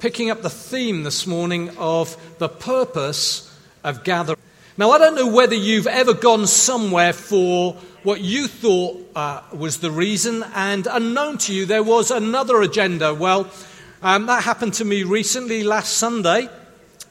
Picking 0.00 0.28
up 0.28 0.42
the 0.42 0.50
theme 0.50 1.04
this 1.04 1.24
morning 1.24 1.70
of 1.78 2.16
the 2.38 2.48
purpose 2.48 3.56
of 3.84 4.02
gathering. 4.02 4.38
Now, 4.76 4.90
I 4.90 4.98
don't 4.98 5.14
know 5.14 5.28
whether 5.28 5.54
you've 5.54 5.86
ever 5.86 6.14
gone 6.14 6.48
somewhere 6.48 7.12
for 7.12 7.74
what 8.02 8.20
you 8.20 8.48
thought 8.48 9.08
uh, 9.14 9.42
was 9.52 9.78
the 9.78 9.92
reason, 9.92 10.44
and 10.56 10.88
unknown 10.90 11.38
to 11.38 11.54
you, 11.54 11.64
there 11.64 11.84
was 11.84 12.10
another 12.10 12.60
agenda. 12.60 13.14
Well, 13.14 13.48
um, 14.02 14.26
that 14.26 14.42
happened 14.42 14.74
to 14.74 14.84
me 14.84 15.04
recently 15.04 15.62
last 15.62 15.92
Sunday. 15.94 16.48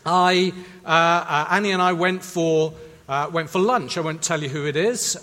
I, 0.05 0.51
uh, 0.85 0.89
uh, 0.89 1.47
Annie 1.49 1.71
and 1.71 1.81
I 1.81 1.93
went 1.93 2.21
for, 2.21 2.73
uh, 3.07 3.29
went 3.31 3.49
for 3.49 3.59
lunch. 3.59 3.97
I 3.97 4.01
won't 4.01 4.21
tell 4.21 4.43
you 4.43 4.49
who 4.49 4.65
it 4.65 4.75
is. 4.75 5.15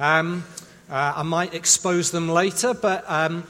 Um, 0.00 0.44
uh, 0.90 1.12
I 1.16 1.22
might 1.22 1.54
expose 1.54 2.10
them 2.10 2.28
later, 2.28 2.74
but 2.74 3.04
um, 3.06 3.44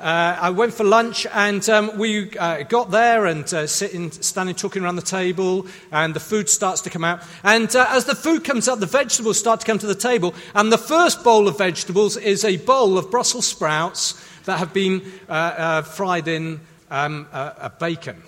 uh, 0.00 0.38
I 0.40 0.50
went 0.50 0.74
for 0.74 0.84
lunch 0.84 1.26
and 1.32 1.66
um, 1.68 1.98
we 1.98 2.36
uh, 2.36 2.62
got 2.64 2.90
there 2.90 3.26
and 3.26 3.44
uh, 3.52 3.66
sitting, 3.66 4.10
standing, 4.10 4.54
talking 4.54 4.82
around 4.82 4.96
the 4.96 5.02
table, 5.02 5.66
and 5.90 6.14
the 6.14 6.20
food 6.20 6.48
starts 6.48 6.82
to 6.82 6.90
come 6.90 7.04
out. 7.04 7.22
And 7.42 7.74
uh, 7.74 7.86
as 7.90 8.04
the 8.04 8.14
food 8.14 8.44
comes 8.44 8.68
out, 8.68 8.80
the 8.80 8.86
vegetables 8.86 9.38
start 9.38 9.60
to 9.60 9.66
come 9.66 9.78
to 9.78 9.86
the 9.86 9.94
table. 9.94 10.34
And 10.54 10.72
the 10.72 10.78
first 10.78 11.24
bowl 11.24 11.48
of 11.48 11.58
vegetables 11.58 12.16
is 12.16 12.44
a 12.44 12.56
bowl 12.56 12.98
of 12.98 13.10
Brussels 13.10 13.46
sprouts 13.46 14.14
that 14.44 14.58
have 14.58 14.72
been 14.72 15.02
uh, 15.28 15.32
uh, 15.32 15.82
fried 15.82 16.28
in 16.28 16.60
um, 16.90 17.26
bacon. 17.80 18.22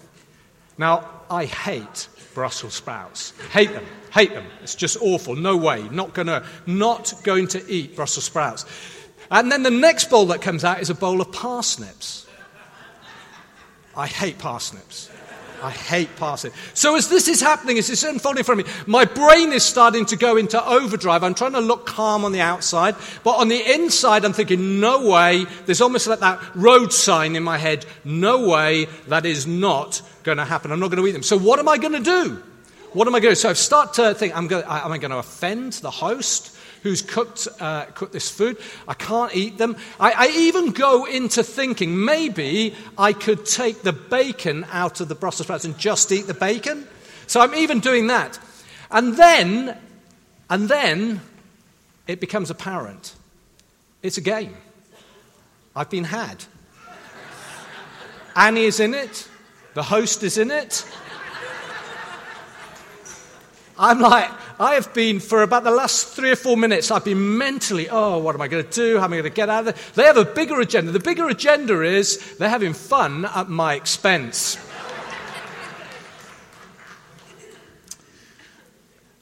Now, 0.77 1.09
I 1.31 1.45
hate 1.45 2.09
Brussels 2.35 2.75
sprouts. 2.75 3.33
Hate 3.51 3.73
them. 3.73 3.85
Hate 4.13 4.33
them. 4.33 4.47
It's 4.63 4.75
just 4.75 4.97
awful. 5.01 5.37
No 5.37 5.57
way. 5.57 5.89
Not, 5.91 6.15
gonna, 6.15 6.45
not 6.67 7.15
going 7.25 7.49
to 7.49 7.71
eat 7.71 7.97
Brussels 7.97 8.25
sprouts. 8.25 8.65
And 9.31 9.53
then 9.53 9.63
the 9.63 9.71
next 9.71 10.11
bowl 10.11 10.27
that 10.27 10.41
comes 10.41 10.65
out 10.65 10.81
is 10.81 10.91
a 10.91 10.95
bowl 10.95 11.21
of 11.21 11.33
parsnips. 11.33 12.27
I 13.97 14.07
hate 14.07 14.39
parsnips. 14.39 15.11
I 15.63 15.71
hate 15.71 16.15
parsnips. 16.17 16.57
So 16.75 16.95
as 16.97 17.09
this 17.09 17.27
is 17.27 17.41
happening, 17.41 17.79
as 17.79 17.91
it's 17.91 18.05
unfolding 18.05 18.39
in 18.39 18.45
front 18.45 18.61
of 18.61 18.67
me, 18.67 18.73
my 18.87 19.05
brain 19.05 19.53
is 19.53 19.65
starting 19.65 20.07
to 20.07 20.17
go 20.17 20.37
into 20.37 20.65
overdrive. 20.65 21.25
I'm 21.25 21.35
trying 21.35 21.53
to 21.53 21.61
look 21.61 21.85
calm 21.85 22.25
on 22.25 22.33
the 22.33 22.41
outside, 22.41 22.95
but 23.25 23.33
on 23.33 23.49
the 23.49 23.61
inside, 23.75 24.25
I'm 24.25 24.33
thinking, 24.33 24.81
no 24.81 25.09
way. 25.09 25.47
There's 25.67 25.81
almost 25.81 26.07
like 26.07 26.21
that 26.21 26.41
road 26.55 26.93
sign 26.93 27.35
in 27.35 27.43
my 27.43 27.59
head. 27.59 27.87
No 28.05 28.49
way. 28.49 28.87
That 29.09 29.27
is 29.27 29.47
not 29.47 30.01
going 30.23 30.39
to 30.39 30.45
happen. 30.45 30.71
I'm 30.71 30.81
not 30.81 30.91
going 30.91 31.03
to 31.03 31.09
eat 31.09 31.13
them. 31.13 31.23
So 31.23 31.39
what 31.39 31.59
am 31.59 31.69
I 31.69 31.79
going 31.79 31.95
to 31.95 32.01
do? 32.01 32.43
What 32.93 33.09
am 33.09 33.15
I 33.15 33.21
going 33.21 33.35
to 33.35 33.39
do? 33.39 33.41
So 33.41 33.51
I 33.51 33.55
start 33.55 33.95
to 33.95 34.15
think, 34.15 34.37
I'm 34.37 34.51
am 34.53 34.93
I 34.93 34.99
going 34.99 35.11
to 35.11 35.19
offend 35.19 35.75
the 35.75 35.91
host? 35.91 36.57
Who's 36.83 37.03
cooked, 37.03 37.49
uh, 37.61 37.87
cooked 37.87 38.13
this 38.13 38.31
food. 38.31 38.59
I 38.87 38.95
can't 38.95 39.35
eat 39.35 39.59
them. 39.59 39.77
I, 39.99 40.13
I 40.13 40.29
even 40.29 40.73
go 40.73 41.05
into 41.05 41.43
thinking 41.43 42.05
maybe 42.05 42.75
I 42.97 43.13
could 43.13 43.47
take 43.47 43.83
the 43.83 43.93
bacon 43.93 44.67
out 44.71 45.01
of 45.01 45.09
the 45.09 45.15
Brussels 45.15 45.47
sprouts 45.47 45.65
and 45.65 45.79
just 45.79 46.13
eat 46.13 46.27
the 46.27 46.35
bacon. 46.35 46.87
So 47.27 47.41
I'm 47.41 47.55
even 47.55 47.81
doing 47.81 48.07
that. 48.09 48.39
And 48.91 49.17
then, 49.17 49.77
and 50.49 50.69
then 50.69 51.21
it 52.07 52.21
becomes 52.21 52.51
apparent 52.51 53.15
it's 54.03 54.17
a 54.17 54.21
game. 54.21 54.55
I've 55.75 55.91
been 55.91 56.05
had. 56.05 56.45
Annie 58.37 58.65
is 58.65 58.81
in 58.81 58.95
it. 58.95 59.29
The 59.75 59.83
host 59.83 60.23
is 60.23 60.39
in 60.39 60.51
it. 60.51 60.87
I'm 63.79 64.01
like, 64.01 64.29
I 64.59 64.75
have 64.75 64.93
been, 64.93 65.21
for 65.21 65.43
about 65.43 65.63
the 65.63 65.71
last 65.71 66.09
three 66.09 66.33
or 66.33 66.37
four 66.37 66.57
minutes, 66.57 66.91
I've 66.91 67.05
been 67.05 67.39
mentally, 67.39 67.89
oh, 67.89 68.19
what 68.19 68.35
am 68.35 68.41
I 68.41 68.49
going 68.49 68.65
to 68.65 68.71
do? 68.71 68.99
How 68.99 69.05
am 69.05 69.13
I 69.13 69.17
going 69.17 69.31
to 69.31 69.31
get 69.31 69.49
out 69.49 69.69
of 69.69 69.75
there? 69.75 69.85
They 69.95 70.03
have 70.03 70.17
a 70.17 70.25
bigger 70.25 70.61
agenda. 70.61 70.91
The 70.91 70.99
bigger 70.99 71.29
agenda 71.29 71.83
is 71.83 72.37
they're 72.39 72.49
having 72.49 72.73
fun 72.73 73.25
at 73.25 73.49
my 73.49 73.75
expense. 73.75 74.59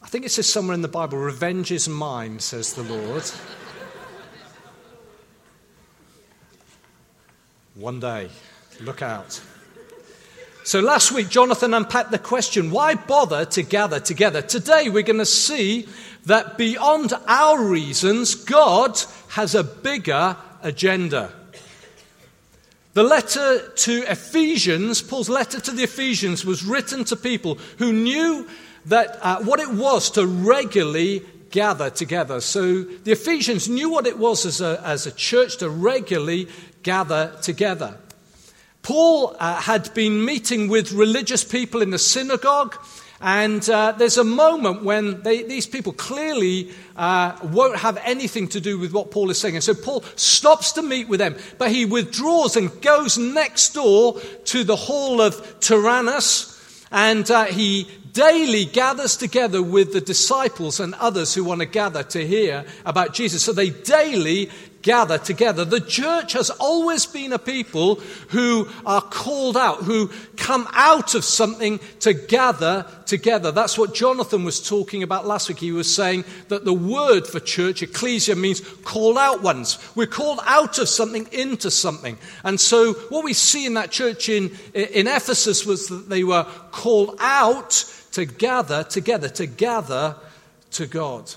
I 0.02 0.08
think 0.08 0.24
it 0.24 0.30
says 0.30 0.48
somewhere 0.48 0.74
in 0.74 0.82
the 0.82 0.88
Bible, 0.88 1.18
revenge 1.18 1.70
is 1.70 1.88
mine, 1.88 2.38
says 2.38 2.72
the 2.72 2.84
Lord. 2.84 3.24
One 7.74 8.00
day, 8.00 8.30
look 8.80 9.02
out. 9.02 9.38
So 10.66 10.80
last 10.80 11.12
week, 11.12 11.28
Jonathan 11.28 11.74
unpacked 11.74 12.10
the 12.10 12.18
question 12.18 12.72
why 12.72 12.96
bother 12.96 13.44
to 13.44 13.62
gather 13.62 14.00
together? 14.00 14.42
Today, 14.42 14.88
we're 14.88 15.04
going 15.04 15.20
to 15.20 15.24
see 15.24 15.86
that 16.24 16.58
beyond 16.58 17.12
our 17.28 17.62
reasons, 17.62 18.34
God 18.34 19.00
has 19.28 19.54
a 19.54 19.62
bigger 19.62 20.36
agenda. 20.64 21.32
The 22.94 23.04
letter 23.04 23.68
to 23.68 24.10
Ephesians, 24.10 25.02
Paul's 25.02 25.28
letter 25.28 25.60
to 25.60 25.70
the 25.70 25.84
Ephesians, 25.84 26.44
was 26.44 26.64
written 26.64 27.04
to 27.04 27.14
people 27.14 27.60
who 27.78 27.92
knew 27.92 28.48
that 28.86 29.18
uh, 29.22 29.44
what 29.44 29.60
it 29.60 29.70
was 29.70 30.10
to 30.10 30.26
regularly 30.26 31.22
gather 31.52 31.90
together. 31.90 32.40
So 32.40 32.82
the 32.82 33.12
Ephesians 33.12 33.68
knew 33.68 33.88
what 33.88 34.08
it 34.08 34.18
was 34.18 34.44
as 34.44 34.60
a, 34.60 34.82
as 34.84 35.06
a 35.06 35.12
church 35.12 35.58
to 35.58 35.70
regularly 35.70 36.48
gather 36.82 37.38
together. 37.40 37.98
Paul 38.86 39.34
uh, 39.40 39.56
had 39.56 39.92
been 39.94 40.24
meeting 40.24 40.68
with 40.68 40.92
religious 40.92 41.42
people 41.42 41.82
in 41.82 41.90
the 41.90 41.98
synagogue, 41.98 42.76
and 43.20 43.68
uh, 43.68 43.90
there's 43.90 44.16
a 44.16 44.22
moment 44.22 44.84
when 44.84 45.22
they, 45.22 45.42
these 45.42 45.66
people 45.66 45.92
clearly 45.92 46.70
uh, 46.94 47.36
won't 47.42 47.78
have 47.78 47.96
anything 48.04 48.46
to 48.46 48.60
do 48.60 48.78
with 48.78 48.92
what 48.92 49.10
Paul 49.10 49.28
is 49.30 49.38
saying. 49.40 49.56
And 49.56 49.64
so 49.64 49.74
Paul 49.74 50.04
stops 50.14 50.70
to 50.74 50.82
meet 50.82 51.08
with 51.08 51.18
them, 51.18 51.34
but 51.58 51.72
he 51.72 51.84
withdraws 51.84 52.54
and 52.54 52.80
goes 52.80 53.18
next 53.18 53.70
door 53.70 54.20
to 54.44 54.62
the 54.62 54.76
hall 54.76 55.20
of 55.20 55.58
Tyrannus, 55.58 56.52
and 56.92 57.28
uh, 57.28 57.46
he 57.46 57.88
daily 58.12 58.64
gathers 58.64 59.16
together 59.16 59.62
with 59.62 59.92
the 59.92 60.00
disciples 60.00 60.80
and 60.80 60.94
others 60.94 61.34
who 61.34 61.44
want 61.44 61.60
to 61.60 61.66
gather 61.66 62.02
to 62.02 62.26
hear 62.26 62.64
about 62.86 63.12
Jesus. 63.12 63.42
So 63.42 63.52
they 63.52 63.68
daily 63.68 64.48
gather 64.86 65.18
together. 65.18 65.64
The 65.64 65.80
church 65.80 66.32
has 66.34 66.48
always 66.48 67.06
been 67.06 67.32
a 67.32 67.40
people 67.40 67.96
who 68.28 68.68
are 68.86 69.00
called 69.02 69.56
out, 69.56 69.82
who 69.82 70.12
come 70.36 70.68
out 70.72 71.16
of 71.16 71.24
something 71.24 71.80
to 72.00 72.14
gather 72.14 72.86
together. 73.04 73.50
That's 73.50 73.76
what 73.76 73.94
Jonathan 73.94 74.44
was 74.44 74.66
talking 74.66 75.02
about 75.02 75.26
last 75.26 75.48
week. 75.48 75.58
He 75.58 75.72
was 75.72 75.92
saying 75.92 76.24
that 76.50 76.64
the 76.64 76.72
word 76.72 77.26
for 77.26 77.40
church, 77.40 77.82
ecclesia, 77.82 78.36
means 78.36 78.60
called 78.84 79.18
out 79.18 79.42
ones. 79.42 79.76
We're 79.96 80.06
called 80.06 80.38
out 80.46 80.78
of 80.78 80.88
something 80.88 81.26
into 81.32 81.68
something. 81.68 82.16
And 82.44 82.60
so 82.60 82.92
what 82.92 83.24
we 83.24 83.32
see 83.32 83.66
in 83.66 83.74
that 83.74 83.90
church 83.90 84.28
in, 84.28 84.56
in 84.72 85.08
Ephesus 85.08 85.66
was 85.66 85.88
that 85.88 86.08
they 86.08 86.22
were 86.22 86.44
called 86.70 87.16
out 87.18 87.84
to 88.12 88.24
gather 88.24 88.84
together, 88.84 89.28
to 89.30 89.46
gather 89.46 90.14
to 90.70 90.86
God. 90.86 91.34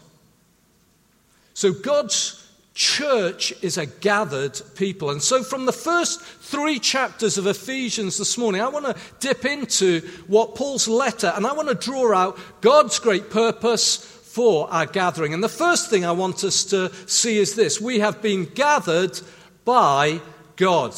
So 1.55 1.73
God's 1.73 2.39
church 2.79 3.53
is 3.61 3.77
a 3.77 3.85
gathered 3.85 4.59
people. 4.75 5.09
And 5.09 5.21
so, 5.21 5.43
from 5.43 5.65
the 5.65 5.73
first 5.73 6.21
three 6.21 6.79
chapters 6.79 7.37
of 7.37 7.45
Ephesians 7.45 8.17
this 8.17 8.37
morning, 8.37 8.61
I 8.61 8.69
want 8.69 8.85
to 8.85 8.95
dip 9.19 9.43
into 9.43 9.99
what 10.27 10.55
Paul's 10.55 10.87
letter, 10.87 11.33
and 11.35 11.45
I 11.45 11.51
want 11.51 11.67
to 11.67 11.75
draw 11.75 12.15
out 12.15 12.39
God's 12.61 12.97
great 12.97 13.29
purpose 13.29 13.97
for 13.97 14.71
our 14.71 14.85
gathering. 14.85 15.33
And 15.33 15.43
the 15.43 15.49
first 15.49 15.89
thing 15.89 16.05
I 16.05 16.13
want 16.13 16.45
us 16.45 16.63
to 16.65 16.89
see 17.05 17.37
is 17.37 17.53
this 17.53 17.81
we 17.81 17.99
have 17.99 18.21
been 18.21 18.45
gathered 18.45 19.19
by 19.65 20.21
God. 20.55 20.95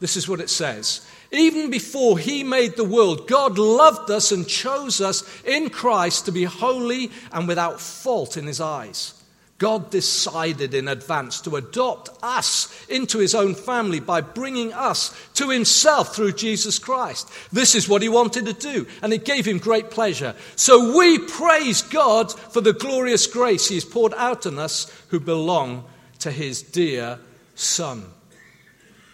This 0.00 0.16
is 0.16 0.28
what 0.28 0.40
it 0.40 0.50
says. 0.50 1.06
Even 1.30 1.70
before 1.70 2.18
he 2.18 2.42
made 2.42 2.74
the 2.74 2.82
world, 2.82 3.28
God 3.28 3.56
loved 3.56 4.10
us 4.10 4.32
and 4.32 4.48
chose 4.48 5.00
us 5.00 5.22
in 5.44 5.70
Christ 5.70 6.24
to 6.24 6.32
be 6.32 6.42
holy 6.42 7.12
and 7.30 7.46
without 7.46 7.80
fault 7.80 8.36
in 8.36 8.48
his 8.48 8.60
eyes. 8.60 9.19
God 9.60 9.90
decided 9.90 10.72
in 10.72 10.88
advance 10.88 11.42
to 11.42 11.56
adopt 11.56 12.08
us 12.22 12.86
into 12.88 13.18
his 13.18 13.34
own 13.34 13.54
family 13.54 14.00
by 14.00 14.22
bringing 14.22 14.72
us 14.72 15.14
to 15.34 15.50
himself 15.50 16.16
through 16.16 16.32
Jesus 16.32 16.78
Christ. 16.78 17.30
This 17.52 17.74
is 17.74 17.86
what 17.86 18.00
he 18.00 18.08
wanted 18.08 18.46
to 18.46 18.54
do, 18.54 18.86
and 19.02 19.12
it 19.12 19.26
gave 19.26 19.44
him 19.44 19.58
great 19.58 19.90
pleasure. 19.90 20.34
So 20.56 20.96
we 20.96 21.18
praise 21.18 21.82
God 21.82 22.32
for 22.32 22.62
the 22.62 22.72
glorious 22.72 23.26
grace 23.26 23.68
he 23.68 23.74
has 23.74 23.84
poured 23.84 24.14
out 24.14 24.46
on 24.46 24.58
us 24.58 24.90
who 25.08 25.20
belong 25.20 25.84
to 26.20 26.30
his 26.30 26.62
dear 26.62 27.18
Son. 27.54 28.04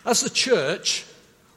As 0.04 0.20
the 0.20 0.30
church, 0.30 1.04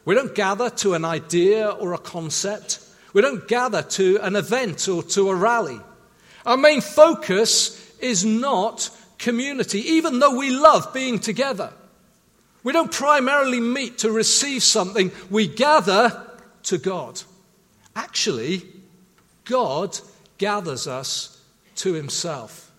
we 0.04 0.16
don't 0.16 0.34
gather 0.34 0.72
to 0.72 0.96
an 0.96 1.06
idea 1.06 1.70
or 1.70 1.94
a 1.94 2.00
concept, 2.00 2.80
we 3.14 3.22
don't 3.22 3.48
gather 3.48 3.84
to 3.84 4.18
an 4.24 4.36
event 4.36 4.88
or 4.88 5.04
to 5.04 5.30
a 5.30 5.36
rally. 5.36 5.80
Our 6.44 6.58
main 6.58 6.82
focus 6.82 7.86
is 8.02 8.26
not 8.26 8.90
community, 9.18 9.80
even 9.80 10.20
though 10.20 10.38
we 10.38 10.50
love 10.50 10.94
being 10.94 11.20
together. 11.20 11.72
We 12.64 12.74
don't 12.74 12.92
primarily 12.92 13.60
meet 13.60 14.00
to 14.00 14.12
receive 14.12 14.64
something, 14.64 15.12
we 15.30 15.48
gather 15.48 16.26
to 16.64 16.78
God. 16.78 17.22
Actually, 17.96 18.64
God 19.46 19.98
gathers 20.38 20.88
us 20.88 21.42
to 21.78 21.94
himself. 21.94 22.72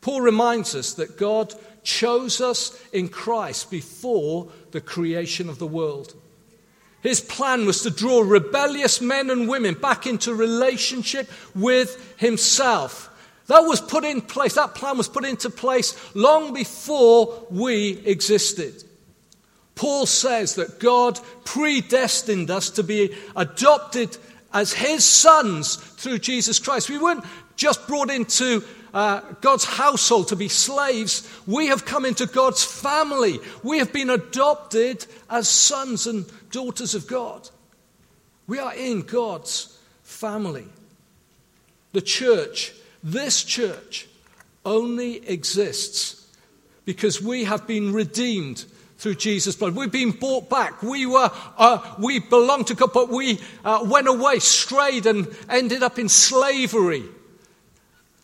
Paul 0.00 0.20
reminds 0.20 0.74
us 0.74 0.94
that 0.94 1.18
God 1.18 1.54
chose 1.82 2.40
us 2.40 2.78
in 2.92 3.08
Christ 3.08 3.70
before 3.70 4.48
the 4.72 4.80
creation 4.80 5.48
of 5.48 5.58
the 5.58 5.66
world. 5.66 6.14
His 7.02 7.20
plan 7.20 7.66
was 7.66 7.82
to 7.82 7.90
draw 7.90 8.22
rebellious 8.22 9.00
men 9.00 9.30
and 9.30 9.48
women 9.48 9.74
back 9.74 10.06
into 10.06 10.34
relationship 10.34 11.30
with 11.54 12.16
Himself. 12.18 13.08
That 13.46 13.60
was 13.60 13.80
put 13.80 14.04
in 14.04 14.20
place, 14.20 14.54
that 14.54 14.74
plan 14.74 14.98
was 14.98 15.08
put 15.08 15.24
into 15.24 15.50
place 15.50 15.96
long 16.14 16.52
before 16.52 17.46
we 17.50 17.98
existed. 18.04 18.82
Paul 19.76 20.06
says 20.06 20.54
that 20.54 20.80
God 20.80 21.20
predestined 21.44 22.50
us 22.50 22.70
to 22.70 22.82
be 22.82 23.14
adopted 23.36 24.16
as 24.52 24.72
his 24.72 25.04
sons 25.04 25.76
through 25.76 26.18
Jesus 26.18 26.58
Christ. 26.58 26.88
We 26.88 26.98
weren't 26.98 27.24
just 27.56 27.86
brought 27.86 28.10
into 28.10 28.64
uh, 28.94 29.20
God's 29.42 29.64
household 29.64 30.28
to 30.28 30.36
be 30.36 30.48
slaves. 30.48 31.30
We 31.46 31.66
have 31.66 31.84
come 31.84 32.06
into 32.06 32.26
God's 32.26 32.64
family. 32.64 33.38
We 33.62 33.78
have 33.78 33.92
been 33.92 34.08
adopted 34.08 35.06
as 35.28 35.48
sons 35.48 36.06
and 36.06 36.24
daughters 36.50 36.94
of 36.94 37.06
God. 37.06 37.48
We 38.46 38.58
are 38.58 38.74
in 38.74 39.02
God's 39.02 39.78
family. 40.02 40.66
The 41.92 42.00
church, 42.00 42.72
this 43.06 43.44
church, 43.44 44.08
only 44.64 45.26
exists 45.28 46.26
because 46.84 47.22
we 47.22 47.44
have 47.44 47.66
been 47.66 47.92
redeemed 47.92 48.64
through 48.98 49.14
Jesus' 49.14 49.54
blood. 49.54 49.76
We've 49.76 49.92
been 49.92 50.10
bought 50.10 50.50
back. 50.50 50.82
We 50.82 51.06
were, 51.06 51.30
uh, 51.56 51.94
we 51.98 52.18
belonged 52.18 52.66
to 52.68 52.74
God, 52.74 52.92
but 52.92 53.08
we 53.08 53.38
uh, 53.64 53.86
went 53.88 54.08
away, 54.08 54.40
strayed, 54.40 55.06
and 55.06 55.28
ended 55.48 55.82
up 55.82 55.98
in 55.98 56.08
slavery 56.08 57.04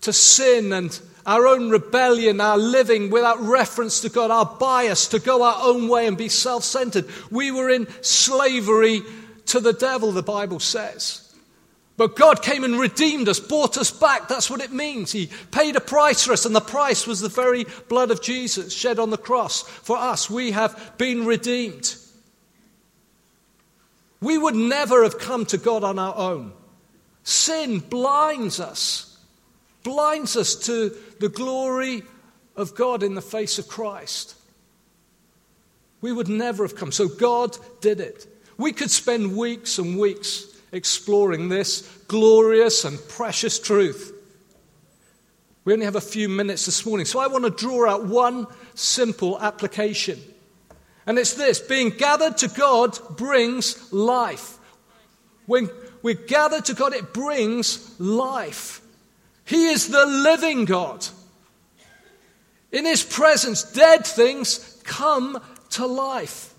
to 0.00 0.12
sin 0.12 0.72
and 0.72 0.98
our 1.24 1.46
own 1.46 1.70
rebellion, 1.70 2.40
our 2.40 2.58
living 2.58 3.10
without 3.10 3.40
reference 3.40 4.00
to 4.00 4.08
God, 4.08 4.32
our 4.32 4.56
bias 4.58 5.06
to 5.08 5.20
go 5.20 5.42
our 5.44 5.58
own 5.62 5.88
way 5.88 6.08
and 6.08 6.18
be 6.18 6.28
self 6.28 6.64
centered. 6.64 7.06
We 7.30 7.52
were 7.52 7.70
in 7.70 7.86
slavery 8.02 9.02
to 9.46 9.60
the 9.60 9.72
devil, 9.72 10.10
the 10.10 10.22
Bible 10.22 10.58
says. 10.58 11.21
But 12.02 12.16
God 12.16 12.42
came 12.42 12.64
and 12.64 12.80
redeemed 12.80 13.28
us, 13.28 13.38
bought 13.38 13.78
us 13.78 13.92
back. 13.92 14.26
That's 14.26 14.50
what 14.50 14.60
it 14.60 14.72
means. 14.72 15.12
He 15.12 15.30
paid 15.52 15.76
a 15.76 15.80
price 15.80 16.24
for 16.24 16.32
us, 16.32 16.44
and 16.44 16.52
the 16.52 16.60
price 16.60 17.06
was 17.06 17.20
the 17.20 17.28
very 17.28 17.64
blood 17.88 18.10
of 18.10 18.20
Jesus 18.20 18.74
shed 18.74 18.98
on 18.98 19.10
the 19.10 19.16
cross 19.16 19.62
for 19.62 19.96
us. 19.96 20.28
We 20.28 20.50
have 20.50 20.94
been 20.98 21.26
redeemed. 21.26 21.94
We 24.20 24.36
would 24.36 24.56
never 24.56 25.04
have 25.04 25.20
come 25.20 25.46
to 25.46 25.58
God 25.58 25.84
on 25.84 26.00
our 26.00 26.16
own. 26.16 26.54
Sin 27.22 27.78
blinds 27.78 28.58
us, 28.58 29.16
blinds 29.84 30.36
us 30.36 30.56
to 30.66 30.96
the 31.20 31.28
glory 31.28 32.02
of 32.56 32.74
God 32.74 33.04
in 33.04 33.14
the 33.14 33.22
face 33.22 33.60
of 33.60 33.68
Christ. 33.68 34.34
We 36.00 36.10
would 36.10 36.28
never 36.28 36.64
have 36.64 36.74
come. 36.74 36.90
So 36.90 37.06
God 37.06 37.56
did 37.80 38.00
it. 38.00 38.26
We 38.58 38.72
could 38.72 38.90
spend 38.90 39.36
weeks 39.36 39.78
and 39.78 40.00
weeks 40.00 40.51
exploring 40.72 41.48
this 41.48 41.82
glorious 42.08 42.84
and 42.84 42.98
precious 43.08 43.58
truth. 43.58 44.12
We 45.64 45.72
only 45.72 45.84
have 45.84 45.96
a 45.96 46.00
few 46.00 46.28
minutes 46.28 46.66
this 46.66 46.84
morning, 46.84 47.06
so 47.06 47.20
I 47.20 47.28
want 47.28 47.44
to 47.44 47.50
draw 47.50 47.88
out 47.88 48.06
one 48.06 48.46
simple 48.74 49.38
application. 49.40 50.18
And 51.06 51.18
it's 51.18 51.34
this 51.34 51.60
being 51.60 51.90
gathered 51.90 52.38
to 52.38 52.48
God 52.48 52.98
brings 53.16 53.92
life. 53.92 54.58
When 55.46 55.68
we're 56.02 56.14
gathered 56.14 56.64
to 56.66 56.74
God, 56.74 56.94
it 56.94 57.12
brings 57.12 57.98
life. 58.00 58.80
He 59.44 59.66
is 59.66 59.88
the 59.88 60.06
living 60.06 60.64
God. 60.64 61.06
In 62.72 62.84
His 62.84 63.02
presence, 63.02 63.62
dead 63.62 64.06
things 64.06 64.80
come 64.84 65.38
to 65.70 65.86
life. 65.86 66.54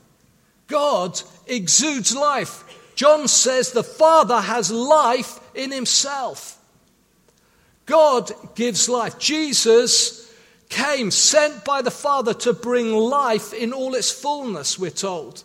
God 0.68 1.21
exudes 1.48 2.16
life. 2.16 2.62
John 2.95 3.28
says 3.28 3.72
the 3.72 3.84
Father 3.84 4.40
has 4.40 4.72
life 4.72 5.40
in 5.56 5.72
himself. 5.72 6.60
God 7.86 8.31
gives 8.56 8.88
life. 8.88 9.19
Jesus 9.19 10.31
came, 10.69 11.12
sent 11.12 11.63
by 11.63 11.81
the 11.81 11.92
Father 11.92 12.34
to 12.34 12.54
bring 12.54 12.92
life 12.92 13.54
in 13.54 13.74
all 13.74 13.95
its 13.95 14.12
fullness, 14.12 14.80
we're 14.80 14.90
told. 14.90 15.44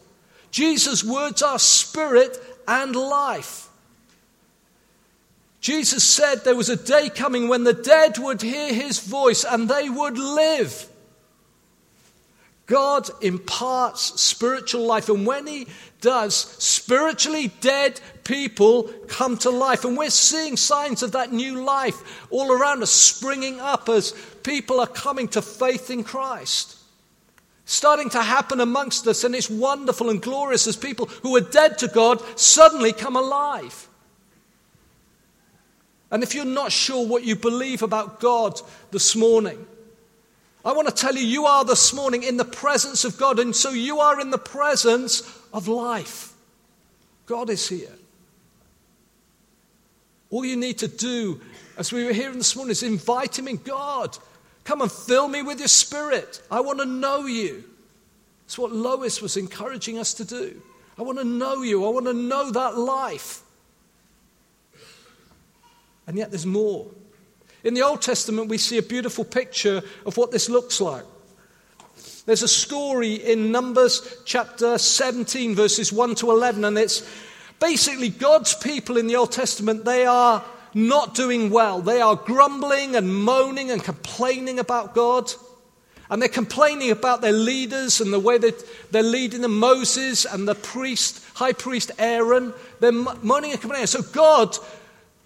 Jesus' 0.51 1.05
words 1.05 1.43
are 1.43 1.59
spirit 1.59 2.39
and 2.67 2.95
life. 2.97 3.69
Jesus 5.61 6.05
said 6.05 6.45
there 6.45 6.55
was 6.55 6.69
a 6.69 6.77
day 6.77 7.11
coming 7.11 7.49
when 7.49 7.65
the 7.65 7.73
dead 7.73 8.17
would 8.19 8.43
hear 8.43 8.73
his 8.73 9.01
voice 9.01 9.45
and 9.45 9.69
they 9.69 9.91
would 9.91 10.17
live. 10.17 10.88
God 12.69 13.09
imparts 13.23 14.21
spiritual 14.21 14.87
life, 14.87 15.09
and 15.09 15.27
when 15.27 15.47
He 15.47 15.67
does, 16.03 16.35
spiritually 16.35 17.51
dead 17.61 17.99
people 18.25 18.85
come 19.09 19.39
to 19.39 19.51
life. 19.51 19.87
And 19.87 19.97
we're 19.97 20.11
seeing 20.11 20.57
signs 20.57 21.03
of 21.03 21.13
that 21.13 21.33
new 21.33 21.65
life 21.65 22.27
all 22.31 22.53
around 22.53 22.83
us 22.83 22.91
springing 22.91 23.59
up 23.59 23.89
as 23.89 24.13
people 24.43 24.81
are 24.81 24.87
coming 24.87 25.29
to 25.29 25.41
faith 25.41 25.91
in 25.91 26.05
Christ. 26.05 26.77
Starting 27.65 28.11
to 28.11 28.23
happen 28.23 28.61
amongst 28.61 29.07
us, 29.07 29.25
and 29.25 29.35
it's 29.35 29.51
wonderful 29.51 30.11
and 30.11 30.21
glorious 30.21 30.67
as 30.67 30.77
people 30.77 31.07
who 31.07 31.35
are 31.37 31.41
dead 31.41 31.79
to 31.79 31.89
God 31.89 32.23
suddenly 32.39 32.93
come 32.93 33.17
alive. 33.17 33.89
And 36.11 36.23
if 36.23 36.35
you're 36.35 36.45
not 36.45 36.71
sure 36.71 37.07
what 37.07 37.25
you 37.25 37.35
believe 37.35 37.83
about 37.83 38.21
God 38.21 38.61
this 38.91 39.17
morning, 39.17 39.67
I 40.65 40.73
want 40.73 40.89
to 40.89 40.95
tell 40.95 41.15
you, 41.15 41.25
you 41.25 41.47
are 41.47 41.65
this 41.65 41.95
morning 41.95 42.23
in 42.23 42.37
the 42.37 42.45
presence 42.45 43.05
of 43.05 43.17
God, 43.17 43.39
and 43.39 43.55
so 43.55 43.71
you 43.71 44.01
are 44.01 44.21
in 44.21 44.31
the 44.31 44.39
presence 44.39 45.23
of 45.53 45.69
life. 45.69 46.33
God 47.27 47.49
is 47.49 47.69
here. 47.69 47.95
All 50.31 50.45
you 50.45 50.57
need 50.57 50.79
to 50.79 50.89
do, 50.89 51.41
as 51.77 51.93
we 51.93 52.05
were 52.05 52.13
hearing 52.13 52.39
this 52.39 52.57
morning, 52.57 52.73
is 52.73 52.83
invite 52.83 53.39
Him 53.39 53.49
in 53.49 53.57
God. 53.57 54.19
Come 54.65 54.83
and 54.83 54.93
fill 54.93 55.29
me 55.29 55.43
with 55.43 55.59
your 55.61 55.69
spirit. 55.69 56.43
I 56.51 56.61
want 56.61 56.81
to 56.81 56.87
know 56.87 57.27
you. 57.27 57.65
It's 58.45 58.59
what 58.59 58.73
Lois 58.73 59.23
was 59.23 59.37
encouraging 59.37 59.99
us 59.99 60.15
to 60.15 60.25
do. 60.25 60.61
I 60.99 61.03
want 61.03 61.19
to 61.19 61.25
know 61.25 61.63
you. 61.63 61.87
I 61.87 61.91
want 61.91 62.07
to 62.07 62.13
know 62.13 62.51
that 62.51 62.77
life. 62.77 63.43
And 66.07 66.17
yet 66.17 66.31
there's 66.31 66.47
more. 66.47 66.87
In 67.65 67.75
the 67.75 67.83
Old 67.83 68.03
Testament, 68.03 68.49
we 68.49 68.59
see 68.59 68.79
a 68.79 68.83
beautiful 68.83 69.25
picture 69.25 69.83
of 70.07 70.17
what 70.17 70.31
this 70.31 70.49
looks 70.49 70.81
like. 70.81 71.05
There's 72.27 72.43
a 72.43 72.49
story 72.49 73.15
in 73.15 73.51
Numbers 73.51 74.23
chapter 74.25 74.79
17, 74.79 75.55
verses 75.55 75.93
1 75.93 76.15
to 76.17 76.31
11, 76.31 76.65
and 76.65 76.79
it's 76.79 77.09
basically 77.59 78.11
God's 78.11 78.55
people 78.55 78.97
in 78.97 79.07
the 79.07 79.17
Old 79.17 79.33
Testament, 79.33 79.85
they 79.85 80.07
are 80.07 80.45
not 80.75 81.15
doing 81.15 81.51
well. 81.51 81.81
They 81.81 82.01
are 82.01 82.15
grumbling 82.15 82.97
and 82.97 83.13
moaning 83.13 83.71
and 83.71 83.83
complaining 83.83 84.59
about 84.59 84.95
God. 84.95 85.33
And 86.11 86.23
they're 86.23 86.29
complaining 86.29 86.91
about 86.91 87.21
their 87.21 87.33
leaders 87.33 88.01
and 88.01 88.13
the 88.13 88.21
way 88.21 88.39
that 88.39 88.65
they're 88.93 89.03
leading 89.03 89.43
them, 89.43 89.59
Moses 89.59 90.25
and 90.25 90.49
the 90.49 90.55
priest, 90.55 91.23
high 91.35 91.53
priest 91.53 91.91
Aaron. 91.99 92.55
They're 92.81 92.93
moaning 92.93 93.53
and 93.53 93.61
complaining. 93.61 93.87
So 93.87 94.03
God 94.03 94.57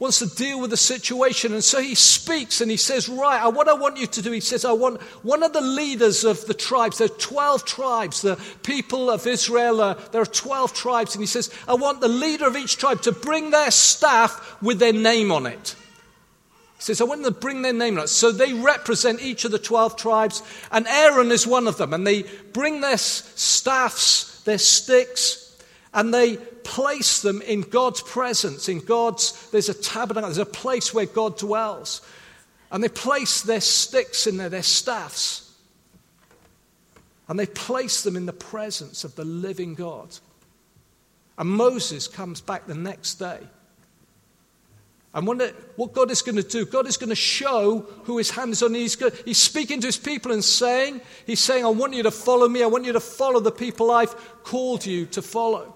wants 0.02 0.18
to 0.18 0.26
deal 0.26 0.60
with 0.60 0.70
the 0.70 0.76
situation. 0.76 1.52
And 1.52 1.62
so 1.62 1.80
he 1.80 1.94
speaks 1.94 2.60
and 2.60 2.68
he 2.68 2.76
says, 2.76 3.08
Right, 3.08 3.46
what 3.46 3.68
I 3.68 3.72
want 3.72 3.98
you 3.98 4.08
to 4.08 4.20
do, 4.20 4.32
he 4.32 4.40
says, 4.40 4.64
I 4.64 4.72
want 4.72 5.00
one 5.22 5.44
of 5.44 5.52
the 5.52 5.60
leaders 5.60 6.24
of 6.24 6.44
the 6.46 6.54
tribes, 6.54 6.98
there 6.98 7.06
are 7.06 7.18
12 7.18 7.64
tribes, 7.64 8.20
the 8.20 8.36
people 8.64 9.08
of 9.08 9.28
Israel, 9.28 9.80
uh, 9.80 9.94
there 10.10 10.20
are 10.20 10.26
12 10.26 10.74
tribes. 10.74 11.14
And 11.14 11.22
he 11.22 11.26
says, 11.28 11.54
I 11.68 11.74
want 11.74 12.00
the 12.00 12.08
leader 12.08 12.48
of 12.48 12.56
each 12.56 12.78
tribe 12.78 13.00
to 13.02 13.12
bring 13.12 13.52
their 13.52 13.70
staff 13.70 14.60
with 14.60 14.80
their 14.80 14.92
name 14.92 15.30
on 15.30 15.46
it. 15.46 15.76
He 16.78 16.82
says, 16.82 17.00
I 17.00 17.04
want 17.04 17.22
them 17.22 17.32
to 17.32 17.40
bring 17.40 17.62
their 17.62 17.72
name 17.72 17.96
on 17.96 18.04
it. 18.04 18.08
So 18.08 18.32
they 18.32 18.54
represent 18.54 19.22
each 19.22 19.44
of 19.44 19.52
the 19.52 19.58
12 19.60 19.94
tribes, 19.96 20.42
and 20.72 20.84
Aaron 20.88 21.30
is 21.30 21.46
one 21.46 21.68
of 21.68 21.76
them. 21.76 21.94
And 21.94 22.04
they 22.04 22.24
bring 22.52 22.80
their 22.80 22.98
staffs, 22.98 24.40
their 24.42 24.58
sticks, 24.58 25.62
and 25.94 26.12
they 26.12 26.38
place 26.64 27.22
them 27.22 27.42
in 27.42 27.62
God's 27.62 28.02
presence. 28.02 28.68
In 28.68 28.80
God's, 28.80 29.50
there's 29.50 29.68
a 29.68 29.74
tabernacle, 29.74 30.28
there's 30.28 30.38
a 30.38 30.46
place 30.46 30.92
where 30.92 31.06
God 31.06 31.38
dwells. 31.38 32.02
And 32.70 32.82
they 32.82 32.88
place 32.88 33.42
their 33.42 33.60
sticks 33.60 34.26
in 34.26 34.36
there, 34.36 34.48
their 34.48 34.62
staffs. 34.62 35.54
And 37.28 37.38
they 37.38 37.46
place 37.46 38.02
them 38.02 38.16
in 38.16 38.26
the 38.26 38.32
presence 38.32 39.04
of 39.04 39.14
the 39.14 39.24
living 39.24 39.74
God. 39.74 40.08
And 41.38 41.48
Moses 41.50 42.08
comes 42.08 42.40
back 42.40 42.66
the 42.66 42.74
next 42.74 43.14
day. 43.14 43.40
And 45.14 45.26
wonder 45.26 45.48
what 45.76 45.92
God 45.92 46.10
is 46.10 46.22
going 46.22 46.36
to 46.36 46.42
do, 46.42 46.64
God 46.64 46.86
is 46.86 46.96
going 46.96 47.10
to 47.10 47.14
show 47.14 47.80
who 48.04 48.16
his 48.16 48.30
hand 48.30 48.52
is 48.52 48.62
on. 48.62 48.72
He's, 48.72 48.96
going, 48.96 49.12
he's 49.26 49.38
speaking 49.38 49.80
to 49.82 49.86
his 49.86 49.98
people 49.98 50.32
and 50.32 50.42
saying, 50.42 51.02
He's 51.26 51.40
saying, 51.40 51.66
I 51.66 51.68
want 51.68 51.92
you 51.92 52.02
to 52.04 52.10
follow 52.10 52.48
me. 52.48 52.62
I 52.62 52.66
want 52.66 52.86
you 52.86 52.94
to 52.94 53.00
follow 53.00 53.38
the 53.38 53.52
people 53.52 53.90
I've 53.90 54.14
called 54.42 54.86
you 54.86 55.04
to 55.06 55.20
follow. 55.20 55.74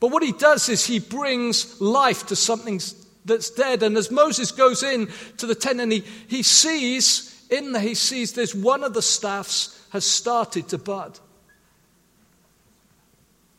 But 0.00 0.10
what 0.10 0.22
he 0.22 0.32
does 0.32 0.68
is 0.68 0.86
he 0.86 0.98
brings 0.98 1.80
life 1.80 2.26
to 2.26 2.36
something 2.36 2.80
that's 3.26 3.50
dead. 3.50 3.82
And 3.82 3.96
as 3.96 4.10
Moses 4.10 4.50
goes 4.50 4.82
in 4.82 5.08
to 5.36 5.46
the 5.46 5.54
tent 5.54 5.80
and 5.80 5.92
he, 5.92 6.02
he 6.26 6.42
sees, 6.42 7.46
in 7.50 7.72
there, 7.72 7.82
he 7.82 7.94
sees 7.94 8.32
there's 8.32 8.54
one 8.54 8.82
of 8.82 8.94
the 8.94 9.02
staffs 9.02 9.86
has 9.90 10.04
started 10.04 10.68
to 10.68 10.78
bud. 10.78 11.18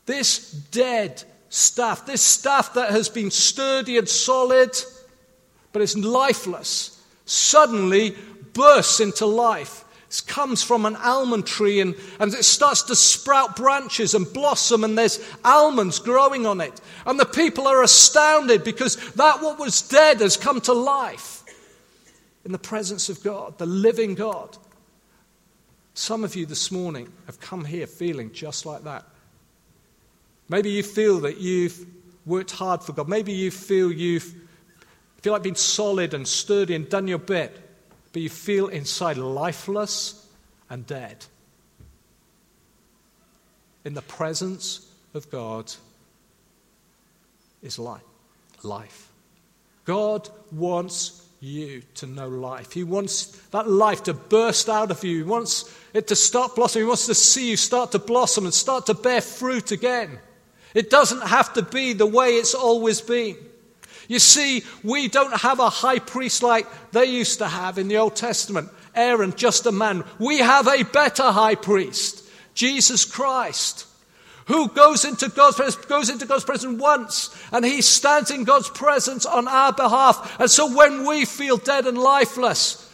this 0.05 0.51
dead 0.51 1.23
staff, 1.49 2.05
this 2.05 2.21
staff 2.21 2.73
that 2.73 2.91
has 2.91 3.07
been 3.07 3.31
sturdy 3.31 3.97
and 3.97 4.09
solid, 4.09 4.71
but 5.71 5.81
it's 5.81 5.95
lifeless, 5.95 7.01
suddenly 7.25 8.15
bursts 8.53 8.99
into 8.99 9.25
life. 9.25 9.85
It 10.11 10.23
comes 10.27 10.61
from 10.61 10.85
an 10.85 10.97
almond 10.97 11.47
tree 11.47 11.79
and, 11.79 11.95
and 12.19 12.33
it 12.33 12.43
starts 12.43 12.83
to 12.83 12.97
sprout 12.97 13.55
branches 13.55 14.13
and 14.13 14.31
blossom, 14.33 14.83
and 14.83 14.97
there's 14.97 15.25
almonds 15.45 15.99
growing 15.99 16.45
on 16.45 16.59
it. 16.59 16.81
And 17.05 17.17
the 17.17 17.25
people 17.25 17.65
are 17.65 17.81
astounded 17.81 18.65
because 18.65 18.97
that 19.13 19.41
what 19.41 19.57
was 19.57 19.81
dead 19.81 20.19
has 20.19 20.35
come 20.35 20.59
to 20.61 20.73
life 20.73 21.43
in 22.43 22.51
the 22.51 22.59
presence 22.59 23.07
of 23.07 23.23
God, 23.23 23.57
the 23.57 23.65
living 23.65 24.13
God. 24.13 24.57
Some 25.93 26.25
of 26.25 26.35
you 26.35 26.45
this 26.45 26.71
morning 26.71 27.09
have 27.25 27.39
come 27.39 27.63
here 27.63 27.87
feeling 27.87 28.33
just 28.33 28.65
like 28.65 28.83
that. 28.83 29.05
Maybe 30.49 30.71
you 30.71 30.83
feel 30.83 31.21
that 31.21 31.37
you've 31.37 31.85
worked 32.25 32.51
hard 32.51 32.83
for 32.83 32.91
God. 32.91 33.07
Maybe 33.07 33.31
you 33.31 33.49
feel 33.49 33.89
you've 33.89 34.35
feel 35.21 35.33
like 35.33 35.43
being 35.43 35.55
solid 35.55 36.13
and 36.13 36.27
sturdy 36.27 36.75
and 36.75 36.89
done 36.89 37.07
your 37.07 37.19
bit, 37.19 37.55
but 38.13 38.21
you 38.21 38.29
feel 38.29 38.67
inside 38.67 39.17
lifeless 39.17 40.27
and 40.69 40.85
dead. 40.85 41.25
In 43.83 43.93
the 43.93 44.01
presence 44.01 44.87
of 45.13 45.29
God 45.31 45.71
is 47.61 47.79
life. 47.79 48.01
Life. 48.63 49.09
God 49.85 50.29
wants 50.51 51.25
you 51.39 51.81
to 51.95 52.05
know 52.05 52.27
life. 52.27 52.71
He 52.71 52.83
wants 52.83 53.25
that 53.49 53.67
life 53.67 54.03
to 54.03 54.13
burst 54.13 54.69
out 54.69 54.91
of 54.91 55.03
you. 55.03 55.17
He 55.17 55.23
wants 55.23 55.75
it 55.93 56.07
to 56.07 56.15
start 56.15 56.55
blossoming. 56.55 56.85
He 56.85 56.87
wants 56.87 57.07
to 57.07 57.15
see 57.15 57.49
you 57.49 57.57
start 57.57 57.91
to 57.93 57.99
blossom 57.99 58.45
and 58.45 58.53
start 58.53 58.85
to 58.85 58.93
bear 58.93 59.21
fruit 59.21 59.71
again. 59.71 60.19
It 60.75 60.89
doesn't 60.89 61.27
have 61.27 61.53
to 61.53 61.63
be 61.63 61.93
the 61.93 62.05
way 62.05 62.35
it's 62.35 62.53
always 62.53 63.01
been. 63.01 63.37
You 64.11 64.19
see, 64.19 64.65
we 64.83 65.07
don't 65.07 65.39
have 65.39 65.59
a 65.61 65.69
high 65.69 65.99
priest 65.99 66.43
like 66.43 66.67
they 66.91 67.05
used 67.05 67.37
to 67.37 67.47
have 67.47 67.77
in 67.77 67.87
the 67.87 67.95
Old 67.95 68.17
Testament, 68.17 68.67
Aaron, 68.93 69.33
just 69.37 69.65
a 69.67 69.71
man. 69.71 70.03
We 70.19 70.39
have 70.39 70.67
a 70.67 70.83
better 70.83 71.31
high 71.31 71.55
priest, 71.55 72.21
Jesus 72.53 73.05
Christ 73.05 73.87
who 74.47 74.67
goes 74.67 75.05
into 75.05 75.29
God's 75.29 75.55
presence, 75.55 75.85
goes 75.85 76.09
into 76.09 76.25
God's 76.25 76.43
presence 76.43 76.77
once, 76.77 77.33
and 77.53 77.63
he 77.63 77.81
stands 77.81 78.31
in 78.31 78.43
God's 78.43 78.69
presence 78.69 79.25
on 79.25 79.47
our 79.47 79.71
behalf. 79.71 80.37
And 80.41 80.51
so 80.51 80.75
when 80.75 81.05
we 81.07 81.23
feel 81.23 81.55
dead 81.55 81.85
and 81.85 81.97
lifeless, 81.97 82.93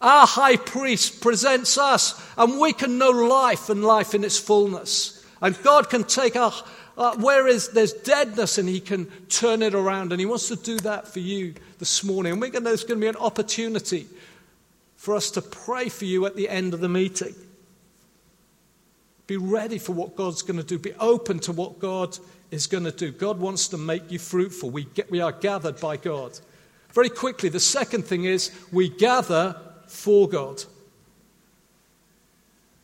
our 0.00 0.26
high 0.26 0.56
priest 0.56 1.20
presents 1.20 1.78
us, 1.78 2.20
and 2.36 2.58
we 2.58 2.72
can 2.72 2.98
know 2.98 3.10
life 3.10 3.70
and 3.70 3.84
life 3.84 4.14
in 4.14 4.24
its 4.24 4.38
fullness. 4.38 5.24
And 5.40 5.62
God 5.62 5.90
can 5.90 6.02
take 6.02 6.34
our 6.34 6.52
uh, 6.96 7.16
where 7.16 7.46
is 7.46 7.68
there's 7.68 7.92
deadness 7.92 8.58
and 8.58 8.68
he 8.68 8.80
can 8.80 9.06
turn 9.28 9.62
it 9.62 9.74
around 9.74 10.12
and 10.12 10.20
he 10.20 10.26
wants 10.26 10.48
to 10.48 10.56
do 10.56 10.78
that 10.78 11.06
for 11.06 11.20
you 11.20 11.54
this 11.78 12.02
morning 12.02 12.32
and 12.32 12.40
we're 12.40 12.50
going 12.50 12.64
to, 12.64 12.70
there's 12.70 12.84
going 12.84 13.00
to 13.00 13.04
be 13.04 13.08
an 13.08 13.16
opportunity 13.16 14.06
for 14.96 15.14
us 15.14 15.30
to 15.30 15.42
pray 15.42 15.88
for 15.88 16.04
you 16.04 16.24
at 16.26 16.36
the 16.36 16.48
end 16.48 16.74
of 16.74 16.80
the 16.80 16.88
meeting 16.88 17.34
be 19.26 19.36
ready 19.36 19.78
for 19.78 19.92
what 19.92 20.16
God's 20.16 20.42
going 20.42 20.58
to 20.58 20.62
do. 20.62 20.78
Be 20.78 20.94
open 20.94 21.40
to 21.40 21.52
what 21.52 21.78
God 21.78 22.16
is 22.50 22.66
going 22.66 22.84
to 22.84 22.92
do. 22.92 23.10
God 23.10 23.38
wants 23.38 23.68
to 23.68 23.78
make 23.78 24.10
you 24.10 24.18
fruitful. 24.18 24.70
We, 24.70 24.84
get, 24.84 25.10
we 25.10 25.20
are 25.20 25.32
gathered 25.32 25.80
by 25.80 25.96
God. 25.96 26.38
Very 26.92 27.08
quickly, 27.08 27.48
the 27.48 27.60
second 27.60 28.04
thing 28.04 28.24
is 28.24 28.52
we 28.72 28.88
gather 28.88 29.56
for 29.88 30.28
God. 30.28 30.62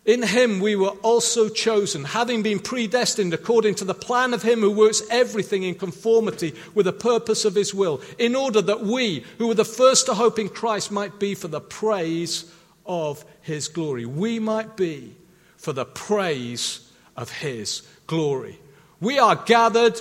In 0.05 0.25
him 0.25 0.59
we 0.59 0.75
were 0.75 0.97
also 1.03 1.49
chosen, 1.49 2.05
having 2.05 2.43
been 2.43 2.59
predestined 2.59 3.33
according 3.33 3.77
to 3.77 3.85
the 3.85 3.95
plan 3.95 4.35
of 4.35 4.43
him 4.43 4.61
who 4.61 4.73
works 4.73 5.03
everything 5.11 5.63
in 5.63 5.77
conformity 5.77 6.55
with 6.75 6.87
the 6.87 6.93
purpose 6.93 7.45
of 7.45 7.55
his 7.55 7.73
will, 7.73 8.01
in 8.19 8.35
order 8.35 8.61
that 8.63 8.83
we, 8.83 9.25
who 9.39 9.47
were 9.47 9.55
the 9.55 9.65
first 9.65 10.07
to 10.07 10.15
hope 10.15 10.41
in 10.41 10.49
Christ, 10.49 10.91
might 10.91 11.21
be 11.21 11.37
for 11.37 11.47
the 11.47 11.61
praise 11.61 12.53
of 12.85 13.25
his 13.43 13.69
glory. 13.69 14.05
We 14.05 14.41
might 14.41 14.77
be 14.77 15.15
for 15.57 15.73
the 15.73 15.85
praise 15.85 16.91
of 17.17 17.31
his 17.31 17.83
glory. 18.09 18.59
We 19.01 19.21
are 19.21 19.37
gathered 19.37 20.01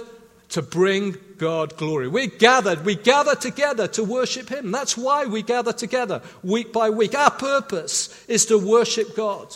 to 0.49 0.63
bring 0.63 1.15
God 1.37 1.77
glory. 1.77 2.07
We're 2.07 2.25
gathered, 2.25 2.85
we 2.85 2.95
gather 2.95 3.35
together 3.35 3.87
to 3.89 4.03
worship 4.03 4.49
him. 4.49 4.71
That's 4.71 4.97
why 4.97 5.27
we 5.27 5.43
gather 5.43 5.73
together 5.73 6.23
week 6.43 6.73
by 6.73 6.89
week. 6.89 7.13
Our 7.13 7.31
purpose 7.31 8.25
is 8.27 8.47
to 8.47 8.57
worship 8.57 9.15
God. 9.15 9.55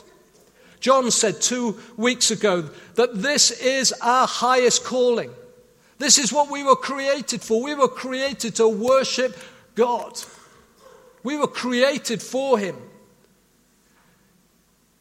John 0.85 1.09
said 1.09 1.41
two 1.41 1.79
weeks 1.97 2.29
ago 2.29 2.69
that 2.93 3.19
this 3.19 3.49
is 3.49 3.91
our 4.03 4.27
highest 4.27 4.83
calling. 4.83 5.31
This 5.97 6.19
is 6.19 6.31
what 6.31 6.51
we 6.51 6.61
were 6.61 6.75
created 6.75 7.41
for. 7.41 7.63
We 7.63 7.73
were 7.73 7.87
created 7.87 8.53
to 8.57 8.67
worship 8.67 9.35
God. 9.73 10.15
We 11.23 11.37
were 11.37 11.47
created 11.47 12.21
for 12.21 12.59
him. 12.59 12.75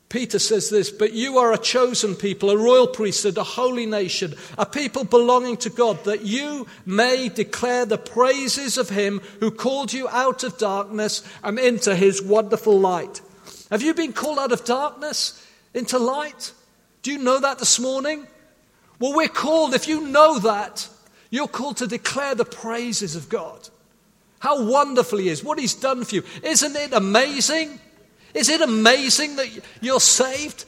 Peter 0.08 0.38
says 0.38 0.70
this, 0.70 0.90
but 0.90 1.12
you 1.12 1.36
are 1.36 1.52
a 1.52 1.58
chosen 1.58 2.14
people, 2.14 2.48
a 2.48 2.56
royal 2.56 2.86
priesthood, 2.86 3.36
a 3.36 3.44
holy 3.44 3.84
nation, 3.84 4.34
a 4.56 4.64
people 4.64 5.04
belonging 5.04 5.58
to 5.58 5.68
God, 5.68 6.02
that 6.04 6.22
you 6.22 6.66
may 6.86 7.28
declare 7.28 7.84
the 7.84 7.98
praises 7.98 8.78
of 8.78 8.88
him 8.88 9.20
who 9.40 9.50
called 9.50 9.92
you 9.92 10.08
out 10.08 10.44
of 10.44 10.56
darkness 10.56 11.22
and 11.42 11.58
into 11.58 11.94
his 11.94 12.22
wonderful 12.22 12.80
light. 12.80 13.20
Have 13.70 13.82
you 13.82 13.92
been 13.92 14.14
called 14.14 14.38
out 14.38 14.52
of 14.52 14.64
darkness 14.64 15.42
into 15.74 15.98
light? 15.98 16.52
Do 17.02 17.12
you 17.12 17.18
know 17.18 17.40
that 17.40 17.58
this 17.58 17.78
morning? 17.78 18.26
Well, 18.98 19.14
we're 19.14 19.28
called, 19.28 19.74
if 19.74 19.88
you 19.88 20.08
know 20.08 20.38
that, 20.38 20.88
you're 21.30 21.48
called 21.48 21.78
to 21.78 21.86
declare 21.86 22.34
the 22.34 22.44
praises 22.44 23.16
of 23.16 23.28
God. 23.28 23.68
How 24.38 24.64
wonderful 24.64 25.18
He 25.18 25.28
is, 25.28 25.42
what 25.42 25.58
He's 25.58 25.74
done 25.74 26.04
for 26.04 26.14
you. 26.14 26.22
Isn't 26.42 26.76
it 26.76 26.92
amazing? 26.92 27.80
Is 28.32 28.48
it 28.48 28.60
amazing 28.60 29.36
that 29.36 29.48
you're 29.80 30.00
saved? 30.00 30.64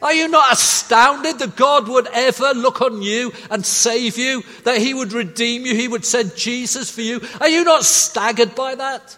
Are 0.00 0.12
you 0.12 0.28
not 0.28 0.52
astounded 0.52 1.40
that 1.40 1.56
God 1.56 1.88
would 1.88 2.06
ever 2.08 2.52
look 2.54 2.80
on 2.80 3.02
you 3.02 3.32
and 3.50 3.66
save 3.66 4.16
you? 4.16 4.42
That 4.64 4.78
He 4.78 4.94
would 4.94 5.12
redeem 5.12 5.66
you? 5.66 5.74
He 5.74 5.88
would 5.88 6.04
send 6.04 6.36
Jesus 6.36 6.90
for 6.90 7.02
you? 7.02 7.20
Are 7.40 7.48
you 7.48 7.64
not 7.64 7.84
staggered 7.84 8.54
by 8.54 8.76
that? 8.76 9.16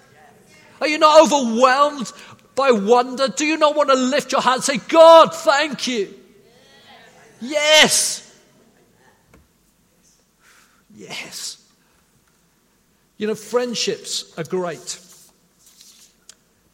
Are 0.81 0.89
you 0.89 0.99
not 0.99 1.23
overwhelmed 1.23 2.11
by 2.61 2.73
wonder? 2.73 3.27
Do 3.27 3.47
you 3.47 3.57
not 3.57 3.75
want 3.75 3.89
to 3.89 3.97
lift 3.97 4.33
your 4.33 4.43
hand 4.43 4.57
and 4.57 4.65
say, 4.65 4.77
God, 4.77 5.35
thank 5.35 5.89
you? 5.89 6.15
Yes. 7.41 8.39
Yes. 10.95 11.67
You 13.17 13.29
know, 13.29 13.35
friendships 13.35 14.35
are 14.37 14.45
great. 14.45 15.01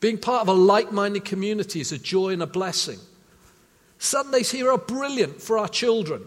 Being 0.00 0.18
part 0.18 0.42
of 0.42 0.48
a 0.48 0.52
like 0.52 0.90
minded 0.90 1.24
community 1.24 1.80
is 1.80 1.92
a 1.92 1.98
joy 1.98 2.30
and 2.30 2.42
a 2.42 2.48
blessing. 2.48 2.98
Sundays 3.98 4.50
here 4.50 4.72
are 4.72 4.78
brilliant 4.78 5.40
for 5.40 5.56
our 5.56 5.68
children. 5.68 6.24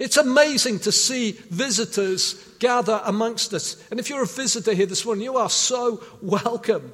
It's 0.00 0.16
amazing 0.16 0.80
to 0.80 0.90
see 0.90 1.38
visitors 1.48 2.34
gather 2.58 3.00
amongst 3.04 3.54
us. 3.54 3.80
And 3.92 4.00
if 4.00 4.10
you're 4.10 4.24
a 4.24 4.26
visitor 4.26 4.72
here 4.74 4.86
this 4.86 5.04
morning, 5.06 5.22
you 5.22 5.36
are 5.36 5.48
so 5.48 6.02
welcome. 6.20 6.92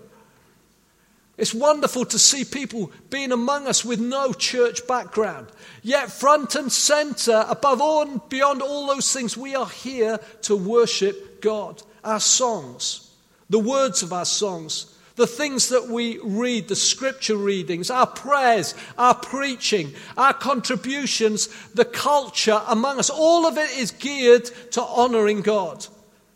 It's 1.40 1.54
wonderful 1.54 2.04
to 2.04 2.18
see 2.18 2.44
people 2.44 2.92
being 3.08 3.32
among 3.32 3.66
us 3.66 3.82
with 3.82 3.98
no 3.98 4.34
church 4.34 4.86
background. 4.86 5.46
Yet, 5.82 6.12
front 6.12 6.54
and 6.54 6.70
center, 6.70 7.46
above 7.48 7.80
all 7.80 8.02
and 8.02 8.28
beyond 8.28 8.60
all 8.60 8.86
those 8.86 9.10
things, 9.10 9.38
we 9.38 9.54
are 9.54 9.68
here 9.68 10.20
to 10.42 10.54
worship 10.54 11.40
God. 11.40 11.82
Our 12.04 12.20
songs, 12.20 13.10
the 13.48 13.58
words 13.58 14.02
of 14.02 14.12
our 14.12 14.26
songs, 14.26 14.94
the 15.16 15.26
things 15.26 15.70
that 15.70 15.88
we 15.88 16.18
read, 16.18 16.68
the 16.68 16.76
scripture 16.76 17.38
readings, 17.38 17.90
our 17.90 18.06
prayers, 18.06 18.74
our 18.98 19.14
preaching, 19.14 19.94
our 20.18 20.34
contributions, 20.34 21.48
the 21.72 21.86
culture 21.86 22.60
among 22.68 22.98
us, 22.98 23.08
all 23.08 23.46
of 23.46 23.56
it 23.56 23.70
is 23.78 23.92
geared 23.92 24.44
to 24.72 24.82
honoring 24.82 25.40
God, 25.40 25.86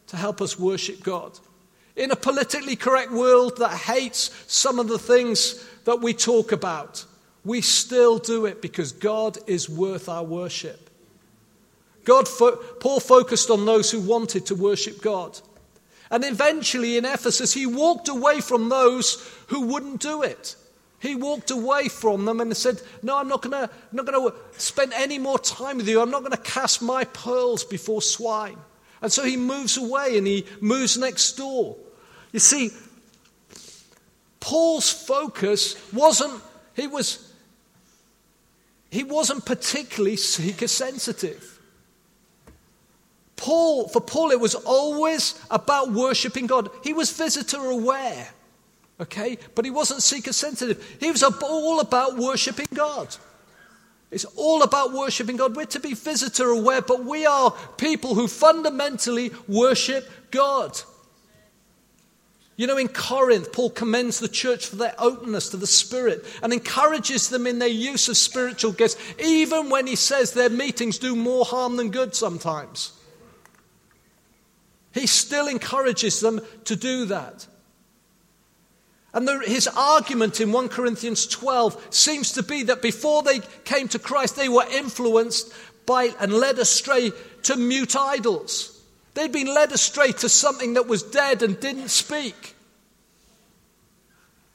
to 0.06 0.16
help 0.16 0.40
us 0.40 0.58
worship 0.58 1.02
God. 1.02 1.38
In 1.96 2.10
a 2.10 2.16
politically 2.16 2.76
correct 2.76 3.12
world 3.12 3.58
that 3.58 3.76
hates 3.76 4.30
some 4.46 4.78
of 4.78 4.88
the 4.88 4.98
things 4.98 5.64
that 5.84 6.00
we 6.00 6.12
talk 6.12 6.50
about, 6.50 7.04
we 7.44 7.60
still 7.60 8.18
do 8.18 8.46
it 8.46 8.60
because 8.60 8.92
God 8.92 9.38
is 9.46 9.68
worth 9.68 10.08
our 10.08 10.24
worship. 10.24 10.90
God, 12.04 12.28
Paul 12.80 13.00
focused 13.00 13.50
on 13.50 13.64
those 13.64 13.90
who 13.90 14.00
wanted 14.00 14.46
to 14.46 14.54
worship 14.54 15.00
God. 15.00 15.38
And 16.10 16.24
eventually 16.24 16.96
in 16.96 17.04
Ephesus, 17.04 17.54
he 17.54 17.66
walked 17.66 18.08
away 18.08 18.40
from 18.40 18.68
those 18.68 19.26
who 19.48 19.62
wouldn't 19.62 20.00
do 20.00 20.22
it. 20.22 20.56
He 21.00 21.14
walked 21.14 21.50
away 21.50 21.88
from 21.88 22.24
them 22.24 22.40
and 22.40 22.56
said, 22.56 22.80
No, 23.02 23.18
I'm 23.18 23.28
not 23.28 23.42
going 23.42 23.70
to 23.92 24.34
spend 24.56 24.92
any 24.94 25.18
more 25.18 25.38
time 25.38 25.76
with 25.78 25.88
you. 25.88 26.00
I'm 26.00 26.10
not 26.10 26.20
going 26.20 26.32
to 26.32 26.38
cast 26.38 26.82
my 26.82 27.04
pearls 27.04 27.64
before 27.64 28.00
swine. 28.00 28.56
And 29.02 29.12
so 29.12 29.22
he 29.22 29.36
moves 29.36 29.76
away 29.76 30.16
and 30.16 30.26
he 30.26 30.46
moves 30.60 30.96
next 30.96 31.32
door. 31.32 31.76
You 32.34 32.40
see, 32.40 32.72
Paul's 34.40 34.90
focus 34.90 35.76
wasn't, 35.92 36.42
he 36.74 36.88
was, 36.88 37.32
he 38.90 39.04
wasn't 39.04 39.46
particularly 39.46 40.16
seeker 40.16 40.66
sensitive. 40.66 41.60
Paul, 43.36 43.86
for 43.86 44.00
Paul, 44.00 44.32
it 44.32 44.40
was 44.40 44.56
always 44.56 45.40
about 45.48 45.92
worshiping 45.92 46.48
God. 46.48 46.70
He 46.82 46.92
was 46.92 47.12
visitor 47.12 47.70
aware, 47.70 48.28
okay? 49.00 49.38
But 49.54 49.64
he 49.64 49.70
wasn't 49.70 50.02
seeker 50.02 50.32
sensitive. 50.32 50.96
He 50.98 51.12
was 51.12 51.22
all 51.22 51.78
about 51.78 52.16
worshiping 52.16 52.66
God. 52.74 53.14
It's 54.10 54.24
all 54.24 54.64
about 54.64 54.92
worshiping 54.92 55.36
God. 55.36 55.54
We're 55.54 55.66
to 55.66 55.78
be 55.78 55.94
visitor 55.94 56.48
aware, 56.48 56.82
but 56.82 57.04
we 57.04 57.26
are 57.26 57.52
people 57.76 58.16
who 58.16 58.26
fundamentally 58.26 59.30
worship 59.46 60.10
God. 60.32 60.80
You 62.56 62.68
know, 62.68 62.76
in 62.76 62.88
Corinth, 62.88 63.52
Paul 63.52 63.70
commends 63.70 64.20
the 64.20 64.28
church 64.28 64.66
for 64.66 64.76
their 64.76 64.94
openness 64.98 65.48
to 65.48 65.56
the 65.56 65.66
Spirit 65.66 66.24
and 66.42 66.52
encourages 66.52 67.28
them 67.28 67.46
in 67.46 67.58
their 67.58 67.68
use 67.68 68.08
of 68.08 68.16
spiritual 68.16 68.72
gifts, 68.72 68.96
even 69.18 69.70
when 69.70 69.88
he 69.88 69.96
says 69.96 70.32
their 70.32 70.50
meetings 70.50 70.98
do 70.98 71.16
more 71.16 71.44
harm 71.44 71.76
than 71.76 71.90
good 71.90 72.14
sometimes. 72.14 72.92
He 74.92 75.08
still 75.08 75.48
encourages 75.48 76.20
them 76.20 76.40
to 76.66 76.76
do 76.76 77.06
that. 77.06 77.48
And 79.12 79.26
the, 79.26 79.40
his 79.40 79.66
argument 79.68 80.40
in 80.40 80.52
1 80.52 80.68
Corinthians 80.68 81.26
12 81.26 81.88
seems 81.90 82.32
to 82.32 82.42
be 82.44 82.64
that 82.64 82.82
before 82.82 83.24
they 83.24 83.40
came 83.64 83.88
to 83.88 83.98
Christ, 83.98 84.36
they 84.36 84.48
were 84.48 84.66
influenced 84.70 85.52
by 85.86 86.14
and 86.20 86.32
led 86.32 86.60
astray 86.60 87.10
to 87.44 87.56
mute 87.56 87.96
idols. 87.96 88.73
They'd 89.14 89.32
been 89.32 89.46
led 89.46 89.72
astray 89.72 90.12
to 90.12 90.28
something 90.28 90.74
that 90.74 90.88
was 90.88 91.02
dead 91.02 91.42
and 91.42 91.58
didn't 91.58 91.88
speak. 91.88 92.54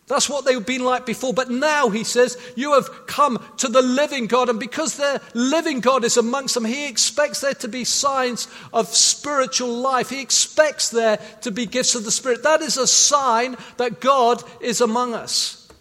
That's 0.08 0.28
what 0.28 0.44
they've 0.44 0.66
been 0.66 0.84
like 0.84 1.06
before. 1.06 1.36
But 1.36 1.52
now, 1.52 1.90
he 1.90 2.04
says, 2.04 2.36
you 2.56 2.74
have 2.74 3.06
come 3.06 3.46
to 3.58 3.68
the 3.68 3.84
living 3.84 4.26
God. 4.26 4.50
And 4.50 4.60
because 4.60 4.98
the 4.98 5.22
living 5.36 5.82
God 5.82 6.04
is 6.04 6.18
amongst 6.18 6.56
them, 6.56 6.66
he 6.66 6.88
expects 6.88 7.42
there 7.42 7.54
to 7.54 7.68
be 7.68 7.84
signs 7.84 8.48
of 8.74 8.88
spiritual 8.88 9.70
life. 9.70 10.10
He 10.10 10.20
expects 10.20 10.90
there 10.90 11.18
to 11.42 11.52
be 11.52 11.68
gifts 11.68 11.94
of 11.94 12.06
the 12.06 12.12
Spirit. 12.12 12.42
That 12.42 12.62
is 12.62 12.78
a 12.78 12.88
sign 12.88 13.56
that 13.78 14.02
God 14.02 14.44
is 14.62 14.82
among 14.82 15.14
us. 15.14 15.72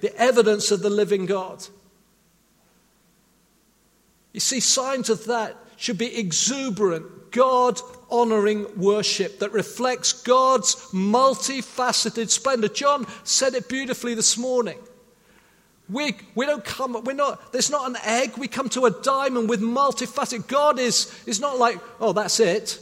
The 0.00 0.14
evidence 0.20 0.72
of 0.72 0.82
the 0.82 0.90
living 0.90 1.26
God. 1.26 1.64
You 4.32 4.40
see, 4.40 4.58
signs 4.58 5.08
of 5.10 5.26
that 5.26 5.56
should 5.76 5.98
be 5.98 6.18
exuberant, 6.18 7.06
God 7.32 7.80
honoring 8.10 8.66
worship 8.78 9.40
that 9.40 9.52
reflects 9.52 10.12
God's 10.22 10.76
multifaceted 10.92 12.30
splendor. 12.30 12.68
John 12.68 13.06
said 13.24 13.54
it 13.54 13.68
beautifully 13.68 14.14
this 14.14 14.38
morning. 14.38 14.78
We, 15.88 16.14
we 16.34 16.46
don't 16.46 16.64
come, 16.64 17.02
we're 17.04 17.12
not, 17.12 17.52
there's 17.52 17.70
not 17.70 17.90
an 17.90 17.96
egg, 18.04 18.36
we 18.38 18.48
come 18.48 18.68
to 18.70 18.84
a 18.84 18.90
diamond 18.90 19.48
with 19.48 19.60
multifaceted. 19.60 20.46
God 20.46 20.78
is, 20.78 21.12
is 21.26 21.40
not 21.40 21.58
like, 21.58 21.78
oh, 22.00 22.12
that's 22.12 22.38
it. 22.38 22.78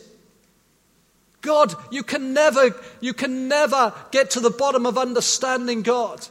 God, 1.40 1.74
you 1.90 2.02
can 2.02 2.34
never, 2.34 2.74
you 3.00 3.14
can 3.14 3.48
never 3.48 3.94
get 4.10 4.30
to 4.30 4.40
the 4.40 4.50
bottom 4.50 4.84
of 4.84 4.98
understanding 4.98 5.82
God. 5.82 6.26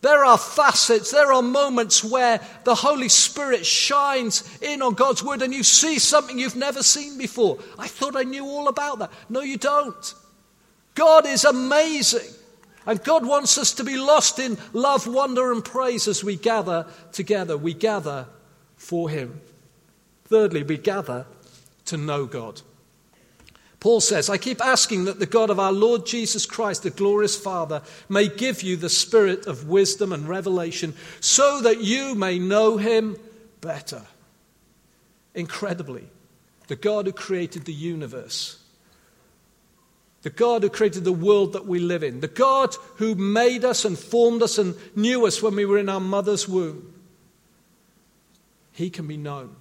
There 0.00 0.24
are 0.24 0.38
facets, 0.38 1.10
there 1.10 1.32
are 1.32 1.42
moments 1.42 2.04
where 2.04 2.40
the 2.64 2.74
Holy 2.74 3.08
Spirit 3.08 3.66
shines 3.66 4.58
in 4.62 4.80
on 4.80 4.94
God's 4.94 5.24
Word 5.24 5.42
and 5.42 5.52
you 5.52 5.64
see 5.64 5.98
something 5.98 6.38
you've 6.38 6.54
never 6.54 6.84
seen 6.84 7.18
before. 7.18 7.58
I 7.78 7.88
thought 7.88 8.14
I 8.14 8.22
knew 8.22 8.44
all 8.44 8.68
about 8.68 9.00
that. 9.00 9.10
No, 9.28 9.40
you 9.40 9.56
don't. 9.56 10.14
God 10.94 11.26
is 11.26 11.44
amazing. 11.44 12.32
And 12.86 13.02
God 13.02 13.26
wants 13.26 13.58
us 13.58 13.72
to 13.74 13.84
be 13.84 13.98
lost 13.98 14.38
in 14.38 14.56
love, 14.72 15.06
wonder, 15.06 15.52
and 15.52 15.64
praise 15.64 16.08
as 16.08 16.24
we 16.24 16.36
gather 16.36 16.86
together. 17.12 17.56
We 17.56 17.74
gather 17.74 18.26
for 18.76 19.10
Him. 19.10 19.40
Thirdly, 20.24 20.62
we 20.62 20.78
gather 20.78 21.26
to 21.86 21.96
know 21.96 22.24
God. 22.24 22.62
Paul 23.80 24.00
says, 24.00 24.28
I 24.28 24.38
keep 24.38 24.64
asking 24.64 25.04
that 25.04 25.20
the 25.20 25.26
God 25.26 25.50
of 25.50 25.60
our 25.60 25.72
Lord 25.72 26.04
Jesus 26.04 26.46
Christ, 26.46 26.82
the 26.82 26.90
glorious 26.90 27.36
Father, 27.36 27.82
may 28.08 28.28
give 28.28 28.62
you 28.62 28.76
the 28.76 28.88
spirit 28.88 29.46
of 29.46 29.68
wisdom 29.68 30.12
and 30.12 30.28
revelation 30.28 30.94
so 31.20 31.60
that 31.60 31.80
you 31.80 32.16
may 32.16 32.40
know 32.40 32.76
him 32.76 33.16
better. 33.60 34.02
Incredibly, 35.34 36.08
the 36.66 36.74
God 36.74 37.06
who 37.06 37.12
created 37.12 37.66
the 37.66 37.72
universe, 37.72 38.58
the 40.22 40.30
God 40.30 40.64
who 40.64 40.70
created 40.70 41.04
the 41.04 41.12
world 41.12 41.52
that 41.52 41.66
we 41.66 41.78
live 41.78 42.02
in, 42.02 42.18
the 42.18 42.26
God 42.26 42.74
who 42.96 43.14
made 43.14 43.64
us 43.64 43.84
and 43.84 43.96
formed 43.96 44.42
us 44.42 44.58
and 44.58 44.74
knew 44.96 45.24
us 45.24 45.40
when 45.40 45.54
we 45.54 45.64
were 45.64 45.78
in 45.78 45.88
our 45.88 46.00
mother's 46.00 46.48
womb, 46.48 46.94
he 48.72 48.90
can 48.90 49.06
be 49.06 49.16
known. 49.16 49.54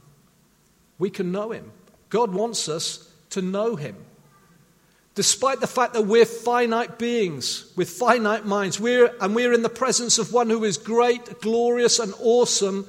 We 0.97 1.11
can 1.11 1.31
know 1.31 1.51
him. 1.51 1.71
God 2.09 2.33
wants 2.33 2.67
us 2.67 3.07
to 3.31 3.41
know 3.41 3.75
him. 3.75 3.95
Despite 5.15 5.61
the 5.61 5.67
fact 5.67 5.93
that 5.93 6.05
we're 6.05 6.25
finite 6.25 6.99
beings 6.99 7.71
with 7.75 7.89
finite 7.89 8.45
minds, 8.45 8.79
we're, 8.79 9.11
and 9.19 9.33
we're 9.33 9.51
in 9.51 9.63
the 9.63 9.69
presence 9.69 10.19
of 10.19 10.31
one 10.31 10.49
who 10.49 10.63
is 10.63 10.77
great, 10.77 11.41
glorious, 11.41 11.97
and 11.97 12.13
awesome, 12.19 12.87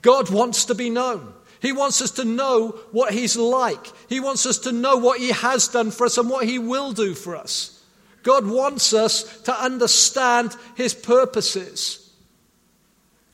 God 0.00 0.30
wants 0.30 0.66
to 0.66 0.74
be 0.76 0.88
known. 0.88 1.34
He 1.60 1.72
wants 1.72 2.00
us 2.00 2.12
to 2.12 2.24
know 2.24 2.78
what 2.92 3.12
He's 3.12 3.36
like. 3.36 3.86
He 4.08 4.20
wants 4.20 4.46
us 4.46 4.58
to 4.58 4.72
know 4.72 4.98
what 4.98 5.18
He 5.18 5.30
has 5.30 5.66
done 5.66 5.90
for 5.90 6.04
us 6.04 6.18
and 6.18 6.30
what 6.30 6.46
He 6.46 6.58
will 6.58 6.92
do 6.92 7.14
for 7.14 7.34
us. 7.34 7.82
God 8.22 8.46
wants 8.46 8.92
us 8.92 9.40
to 9.42 9.60
understand 9.60 10.54
His 10.76 10.94
purposes. 10.94 12.12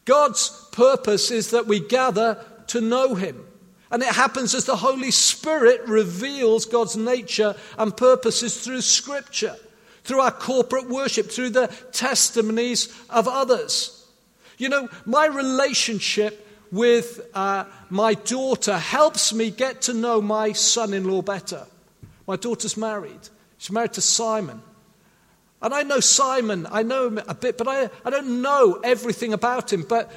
God's 0.05 0.49
purpose 0.73 1.31
is 1.31 1.51
that 1.51 1.67
we 1.67 1.81
gather 1.81 2.43
to 2.69 2.81
know 2.81 3.15
Him. 3.15 3.45
And 3.91 4.03
it 4.03 4.15
happens 4.15 4.55
as 4.55 4.67
the 4.67 4.77
Holy 4.77 5.11
Spirit 5.11 5.83
reveals 5.87 6.65
God's 6.65 6.97
nature 6.97 7.57
and 7.77 7.97
purposes 7.97 8.63
through 8.63 8.83
Scripture, 8.83 9.57
through 10.05 10.21
our 10.21 10.31
corporate 10.31 10.89
worship, 10.89 11.31
through 11.31 11.51
the 11.51 11.67
testimonies 11.93 12.95
of 13.11 13.27
others. 13.27 14.07
You 14.59 14.69
know, 14.69 14.89
my 15.07 15.27
relationship 15.27 16.47
with 16.71 17.21
uh, 17.35 17.65
my 17.89 18.15
daughter 18.15 18.79
helps 18.79 19.33
me 19.33 19.51
get 19.51 19.83
to 19.83 19.95
know 19.95 20.21
my 20.21 20.53
son 20.53 20.95
in 20.95 21.05
law 21.05 21.23
better. 21.23 21.67
My 22.27 22.37
daughter's 22.37 22.77
married, 22.77 23.29
she's 23.59 23.73
married 23.73 23.95
to 23.95 24.01
Simon. 24.01 24.63
And 25.63 25.75
I 25.75 25.83
know 25.83 26.01
Simon, 26.01 26.67
I 26.71 26.83
know 26.83 27.09
him 27.09 27.19
a 27.27 27.35
bit, 27.35 27.59
but 27.59 27.69
I, 27.69 27.91
I 28.05 28.11
don't 28.11 28.41
know 28.41 28.81
everything 28.83 29.35
about 29.35 29.73
him. 29.73 29.83
But 29.83 30.11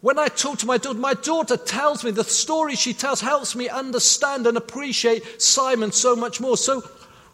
when 0.00 0.18
I 0.18 0.28
talk 0.28 0.58
to 0.58 0.66
my 0.66 0.78
daughter, 0.78 0.98
my 0.98 1.14
daughter 1.14 1.56
tells 1.56 2.04
me, 2.04 2.10
the 2.10 2.24
story 2.24 2.74
she 2.74 2.94
tells 2.94 3.20
helps 3.20 3.54
me 3.54 3.68
understand 3.68 4.46
and 4.46 4.56
appreciate 4.56 5.42
Simon 5.42 5.92
so 5.92 6.16
much 6.16 6.40
more. 6.40 6.56
So 6.56 6.82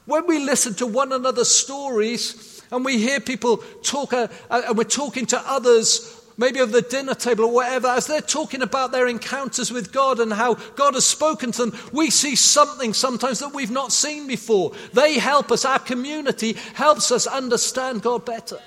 when 0.06 0.26
we 0.26 0.40
listen 0.40 0.74
to 0.74 0.86
one 0.86 1.12
another's 1.12 1.48
stories 1.48 2.62
and 2.72 2.84
we 2.84 2.98
hear 2.98 3.20
people 3.20 3.58
talk, 3.82 4.12
uh, 4.12 4.26
uh, 4.50 4.62
and 4.66 4.76
we're 4.76 4.84
talking 4.84 5.26
to 5.26 5.38
others, 5.48 6.20
maybe 6.36 6.60
over 6.60 6.72
the 6.72 6.82
dinner 6.82 7.14
table 7.14 7.44
or 7.44 7.52
whatever, 7.52 7.86
as 7.86 8.08
they're 8.08 8.20
talking 8.20 8.62
about 8.62 8.90
their 8.90 9.06
encounters 9.06 9.70
with 9.70 9.92
God 9.92 10.18
and 10.18 10.32
how 10.32 10.54
God 10.54 10.94
has 10.94 11.06
spoken 11.06 11.52
to 11.52 11.66
them, 11.66 11.78
we 11.92 12.10
see 12.10 12.34
something 12.34 12.94
sometimes 12.94 13.38
that 13.38 13.54
we've 13.54 13.70
not 13.70 13.92
seen 13.92 14.26
before. 14.26 14.72
They 14.92 15.20
help 15.20 15.52
us, 15.52 15.64
our 15.64 15.78
community 15.78 16.54
helps 16.74 17.12
us 17.12 17.28
understand 17.28 18.02
God 18.02 18.24
better. 18.24 18.58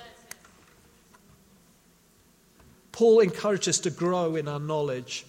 Paul 2.99 3.21
encourages 3.21 3.77
us 3.77 3.79
to 3.83 3.91
grow 3.91 4.35
in 4.35 4.49
our 4.49 4.59
knowledge 4.59 5.25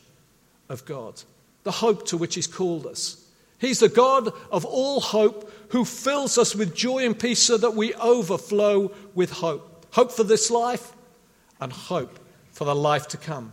of 0.68 0.85
God, 0.87 1.22
the 1.62 1.70
hope 1.70 2.04
to 2.09 2.16
which 2.16 2.35
He's 2.35 2.48
called 2.48 2.85
us. 2.85 3.24
He's 3.61 3.78
the 3.78 3.88
God 3.88 4.33
of 4.50 4.64
all 4.64 4.98
hope 4.98 5.52
who 5.68 5.85
fills 5.85 6.37
us 6.37 6.52
with 6.52 6.74
joy 6.74 7.06
and 7.06 7.16
peace 7.16 7.38
so 7.38 7.56
that 7.59 7.76
we 7.76 7.94
overflow 7.94 8.90
with 9.14 9.30
hope. 9.30 9.87
Hope 9.92 10.11
for 10.11 10.24
this 10.24 10.50
life 10.50 10.92
and 11.61 11.72
hope 11.72 12.18
for 12.50 12.64
the 12.64 12.74
life 12.74 13.06
to 13.06 13.16
come. 13.16 13.52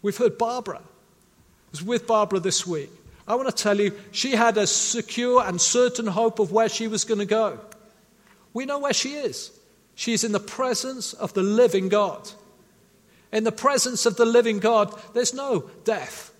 We've 0.00 0.16
heard 0.16 0.38
Barbara. 0.38 0.78
I 0.78 1.70
was 1.72 1.82
with 1.82 2.06
Barbara 2.06 2.40
this 2.40 2.66
week. 2.66 2.90
I 3.28 3.34
want 3.34 3.54
to 3.54 3.62
tell 3.62 3.78
you, 3.78 3.92
she 4.12 4.30
had 4.30 4.56
a 4.56 4.66
secure 4.66 5.44
and 5.44 5.60
certain 5.60 6.06
hope 6.06 6.38
of 6.38 6.52
where 6.52 6.70
she 6.70 6.88
was 6.88 7.04
going 7.04 7.20
to 7.20 7.26
go. 7.26 7.60
We 8.54 8.64
know 8.64 8.78
where 8.78 8.94
she 8.94 9.12
is. 9.12 9.50
She 9.94 10.14
is 10.14 10.24
in 10.24 10.32
the 10.32 10.40
presence 10.40 11.12
of 11.12 11.34
the 11.34 11.42
living 11.42 11.90
God. 11.90 12.30
In 13.36 13.44
the 13.44 13.52
presence 13.52 14.06
of 14.06 14.16
the 14.16 14.24
living 14.24 14.60
God, 14.60 14.98
there's 15.12 15.34
no 15.34 15.68
death. 15.84 16.32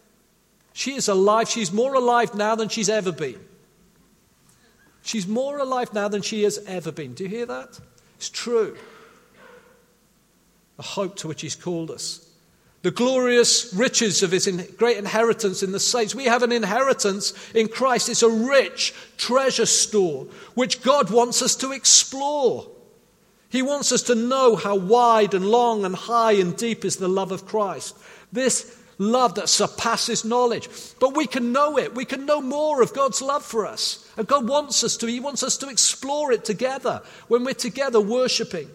She 0.72 0.94
is 0.94 1.08
alive. 1.08 1.46
She's 1.46 1.70
more 1.70 1.92
alive 1.92 2.34
now 2.34 2.54
than 2.54 2.70
she's 2.70 2.88
ever 2.88 3.12
been. 3.12 3.38
She's 5.02 5.26
more 5.26 5.58
alive 5.58 5.92
now 5.92 6.08
than 6.08 6.22
she 6.22 6.44
has 6.44 6.56
ever 6.66 6.90
been. 6.90 7.12
Do 7.12 7.24
you 7.24 7.28
hear 7.28 7.44
that? 7.44 7.78
It's 8.16 8.30
true. 8.30 8.78
The 10.78 10.84
hope 10.84 11.16
to 11.16 11.28
which 11.28 11.42
He's 11.42 11.54
called 11.54 11.90
us. 11.90 12.26
The 12.80 12.90
glorious 12.92 13.74
riches 13.74 14.22
of 14.22 14.30
His 14.30 14.46
great 14.78 14.96
inheritance 14.96 15.62
in 15.62 15.72
the 15.72 15.80
saints. 15.80 16.14
We 16.14 16.24
have 16.24 16.42
an 16.42 16.50
inheritance 16.50 17.34
in 17.54 17.68
Christ. 17.68 18.08
It's 18.08 18.22
a 18.22 18.30
rich 18.30 18.94
treasure 19.18 19.66
store 19.66 20.28
which 20.54 20.80
God 20.80 21.10
wants 21.10 21.42
us 21.42 21.56
to 21.56 21.72
explore. 21.72 22.68
He 23.48 23.62
wants 23.62 23.92
us 23.92 24.02
to 24.04 24.14
know 24.14 24.56
how 24.56 24.76
wide 24.76 25.34
and 25.34 25.46
long 25.46 25.84
and 25.84 25.94
high 25.94 26.32
and 26.32 26.56
deep 26.56 26.84
is 26.84 26.96
the 26.96 27.08
love 27.08 27.32
of 27.32 27.46
Christ. 27.46 27.96
This 28.32 28.76
love 28.98 29.34
that 29.36 29.48
surpasses 29.48 30.24
knowledge. 30.24 30.68
But 31.00 31.16
we 31.16 31.26
can 31.26 31.52
know 31.52 31.78
it. 31.78 31.94
We 31.94 32.04
can 32.04 32.26
know 32.26 32.40
more 32.40 32.82
of 32.82 32.94
God's 32.94 33.22
love 33.22 33.44
for 33.44 33.66
us. 33.66 34.10
And 34.16 34.26
God 34.26 34.48
wants 34.48 34.82
us 34.82 34.96
to. 34.98 35.06
He 35.06 35.20
wants 35.20 35.42
us 35.42 35.56
to 35.58 35.68
explore 35.68 36.32
it 36.32 36.44
together 36.44 37.02
when 37.28 37.44
we're 37.44 37.54
together 37.54 38.00
worshiping. 38.00 38.68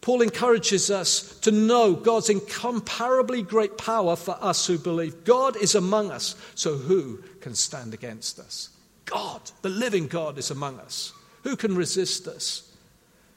Paul 0.00 0.22
encourages 0.22 0.90
us 0.90 1.38
to 1.40 1.50
know 1.50 1.92
God's 1.92 2.30
incomparably 2.30 3.42
great 3.42 3.76
power 3.76 4.16
for 4.16 4.38
us 4.40 4.66
who 4.66 4.78
believe. 4.78 5.24
God 5.24 5.56
is 5.56 5.74
among 5.74 6.10
us, 6.10 6.36
so 6.54 6.76
who 6.76 7.22
can 7.42 7.54
stand 7.54 7.92
against 7.92 8.38
us? 8.38 8.70
God, 9.04 9.42
the 9.60 9.68
living 9.68 10.06
God, 10.06 10.38
is 10.38 10.50
among 10.50 10.80
us. 10.80 11.12
Who 11.42 11.54
can 11.54 11.76
resist 11.76 12.26
us? 12.28 12.69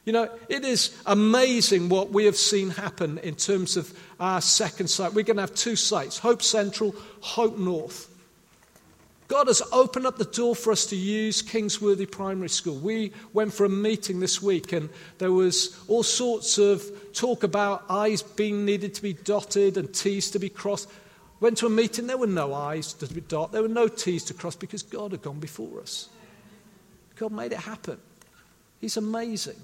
You 0.04 0.12
know, 0.12 0.30
it 0.48 0.64
is 0.64 0.94
amazing 1.06 1.88
what 1.88 2.10
we 2.10 2.26
have 2.26 2.36
seen 2.36 2.70
happen 2.70 3.18
in 3.18 3.36
terms 3.36 3.76
of 3.76 3.92
our 4.20 4.40
second 4.40 4.88
site. 4.88 5.14
We're 5.14 5.24
going 5.24 5.38
to 5.38 5.42
have 5.42 5.54
two 5.54 5.76
sites 5.76 6.18
Hope 6.18 6.42
Central, 6.42 6.94
Hope 7.20 7.58
North. 7.58 8.10
God 9.26 9.46
has 9.46 9.62
opened 9.72 10.06
up 10.06 10.18
the 10.18 10.26
door 10.26 10.54
for 10.54 10.70
us 10.70 10.84
to 10.86 10.96
use 10.96 11.40
Kingsworthy 11.40 12.04
Primary 12.04 12.50
School. 12.50 12.76
We 12.76 13.12
went 13.32 13.54
for 13.54 13.64
a 13.64 13.70
meeting 13.70 14.20
this 14.20 14.42
week 14.42 14.72
and 14.74 14.90
there 15.16 15.32
was 15.32 15.82
all 15.88 16.02
sorts 16.02 16.58
of 16.58 16.84
talk 17.14 17.42
about 17.42 17.84
I's 17.88 18.22
being 18.22 18.66
needed 18.66 18.92
to 18.94 19.02
be 19.02 19.14
dotted 19.14 19.78
and 19.78 19.92
T's 19.94 20.30
to 20.32 20.38
be 20.38 20.50
crossed. 20.50 20.90
Went 21.40 21.56
to 21.58 21.66
a 21.66 21.70
meeting, 21.70 22.06
there 22.06 22.18
were 22.18 22.26
no 22.26 22.52
I's 22.52 22.92
to 22.92 23.06
be 23.06 23.22
dotted, 23.22 23.54
there 23.54 23.62
were 23.62 23.68
no 23.68 23.88
T's 23.88 24.24
to 24.24 24.34
cross 24.34 24.56
because 24.56 24.82
God 24.82 25.12
had 25.12 25.22
gone 25.22 25.40
before 25.40 25.80
us. 25.80 26.10
God 27.16 27.32
made 27.32 27.52
it 27.52 27.60
happen. 27.60 27.98
He's 28.78 28.98
amazing 28.98 29.56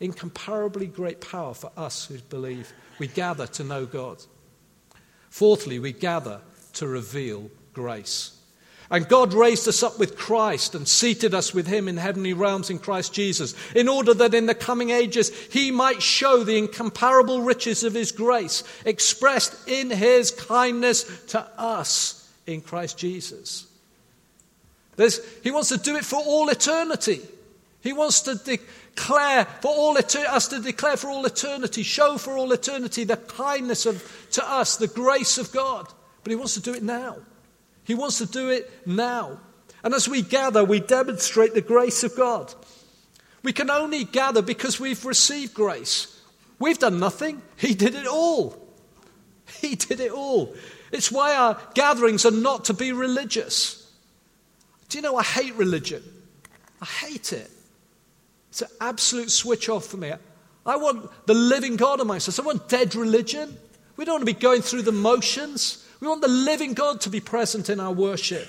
incomparably 0.00 0.86
great 0.86 1.20
power 1.20 1.54
for 1.54 1.70
us 1.76 2.06
who 2.06 2.18
believe. 2.18 2.72
We 2.98 3.06
gather 3.06 3.46
to 3.48 3.64
know 3.64 3.86
God. 3.86 4.18
Fourthly, 5.30 5.78
we 5.78 5.92
gather 5.92 6.40
to 6.74 6.86
reveal 6.86 7.50
grace. 7.72 8.38
And 8.90 9.08
God 9.08 9.32
raised 9.32 9.66
us 9.66 9.82
up 9.82 9.98
with 9.98 10.16
Christ 10.16 10.74
and 10.74 10.86
seated 10.86 11.34
us 11.34 11.54
with 11.54 11.66
Him 11.66 11.88
in 11.88 11.96
heavenly 11.96 12.34
realms 12.34 12.70
in 12.70 12.78
Christ 12.78 13.12
Jesus, 13.12 13.54
in 13.74 13.88
order 13.88 14.14
that 14.14 14.34
in 14.34 14.46
the 14.46 14.54
coming 14.54 14.90
ages 14.90 15.30
He 15.46 15.70
might 15.70 16.02
show 16.02 16.44
the 16.44 16.58
incomparable 16.58 17.40
riches 17.40 17.82
of 17.82 17.94
His 17.94 18.12
grace, 18.12 18.62
expressed 18.84 19.68
in 19.68 19.90
His 19.90 20.30
kindness 20.30 21.24
to 21.28 21.40
us 21.58 22.30
in 22.46 22.60
Christ 22.60 22.98
Jesus. 22.98 23.66
There's, 24.96 25.20
he 25.42 25.50
wants 25.50 25.70
to 25.70 25.76
do 25.76 25.96
it 25.96 26.04
for 26.04 26.20
all 26.20 26.48
eternity. 26.48 27.20
He 27.80 27.92
wants 27.92 28.22
to 28.22 28.36
de- 28.36 28.62
declare 28.94 29.44
for 29.60 29.68
all 29.68 29.96
eternity, 29.96 30.28
us 30.28 30.48
to 30.48 30.60
declare 30.60 30.96
for 30.96 31.08
all 31.08 31.24
eternity, 31.26 31.82
show 31.82 32.18
for 32.18 32.36
all 32.36 32.52
eternity 32.52 33.04
the 33.04 33.16
kindness 33.16 33.86
of 33.86 34.26
to 34.32 34.48
us, 34.48 34.76
the 34.76 34.88
grace 34.88 35.38
of 35.38 35.52
God. 35.52 35.86
But 36.22 36.30
he 36.30 36.36
wants 36.36 36.54
to 36.54 36.60
do 36.60 36.74
it 36.74 36.82
now. 36.82 37.16
He 37.84 37.94
wants 37.94 38.18
to 38.18 38.26
do 38.26 38.50
it 38.50 38.70
now. 38.86 39.38
And 39.82 39.92
as 39.92 40.08
we 40.08 40.22
gather, 40.22 40.64
we 40.64 40.80
demonstrate 40.80 41.54
the 41.54 41.60
grace 41.60 42.02
of 42.04 42.16
God. 42.16 42.54
We 43.42 43.52
can 43.52 43.68
only 43.68 44.04
gather 44.04 44.40
because 44.40 44.80
we've 44.80 45.04
received 45.04 45.52
grace. 45.52 46.18
We've 46.58 46.78
done 46.78 46.98
nothing. 46.98 47.42
He 47.56 47.74
did 47.74 47.94
it 47.94 48.06
all. 48.06 48.60
He 49.60 49.74
did 49.74 50.00
it 50.00 50.10
all. 50.10 50.54
It's 50.90 51.12
why 51.12 51.34
our 51.34 51.58
gatherings 51.74 52.24
are 52.24 52.30
not 52.30 52.66
to 52.66 52.74
be 52.74 52.92
religious. 52.92 53.92
Do 54.88 54.96
you 54.96 55.02
know 55.02 55.16
I 55.16 55.22
hate 55.22 55.54
religion? 55.54 56.02
I 56.80 56.86
hate 56.86 57.34
it. 57.34 57.50
It's 58.54 58.62
an 58.62 58.68
absolute 58.80 59.32
switch 59.32 59.68
off 59.68 59.86
for 59.86 59.96
me. 59.96 60.12
I 60.64 60.76
want 60.76 61.10
the 61.26 61.34
living 61.34 61.74
God 61.74 61.98
amongst 61.98 62.28
us. 62.28 62.38
I 62.38 62.42
want 62.42 62.68
dead 62.68 62.94
religion. 62.94 63.58
We 63.96 64.04
don't 64.04 64.12
want 64.12 64.22
to 64.22 64.32
be 64.32 64.40
going 64.40 64.62
through 64.62 64.82
the 64.82 64.92
motions. 64.92 65.84
We 65.98 66.06
want 66.06 66.20
the 66.22 66.28
living 66.28 66.72
God 66.72 67.00
to 67.00 67.10
be 67.10 67.18
present 67.18 67.68
in 67.68 67.80
our 67.80 67.90
worship. 67.90 68.46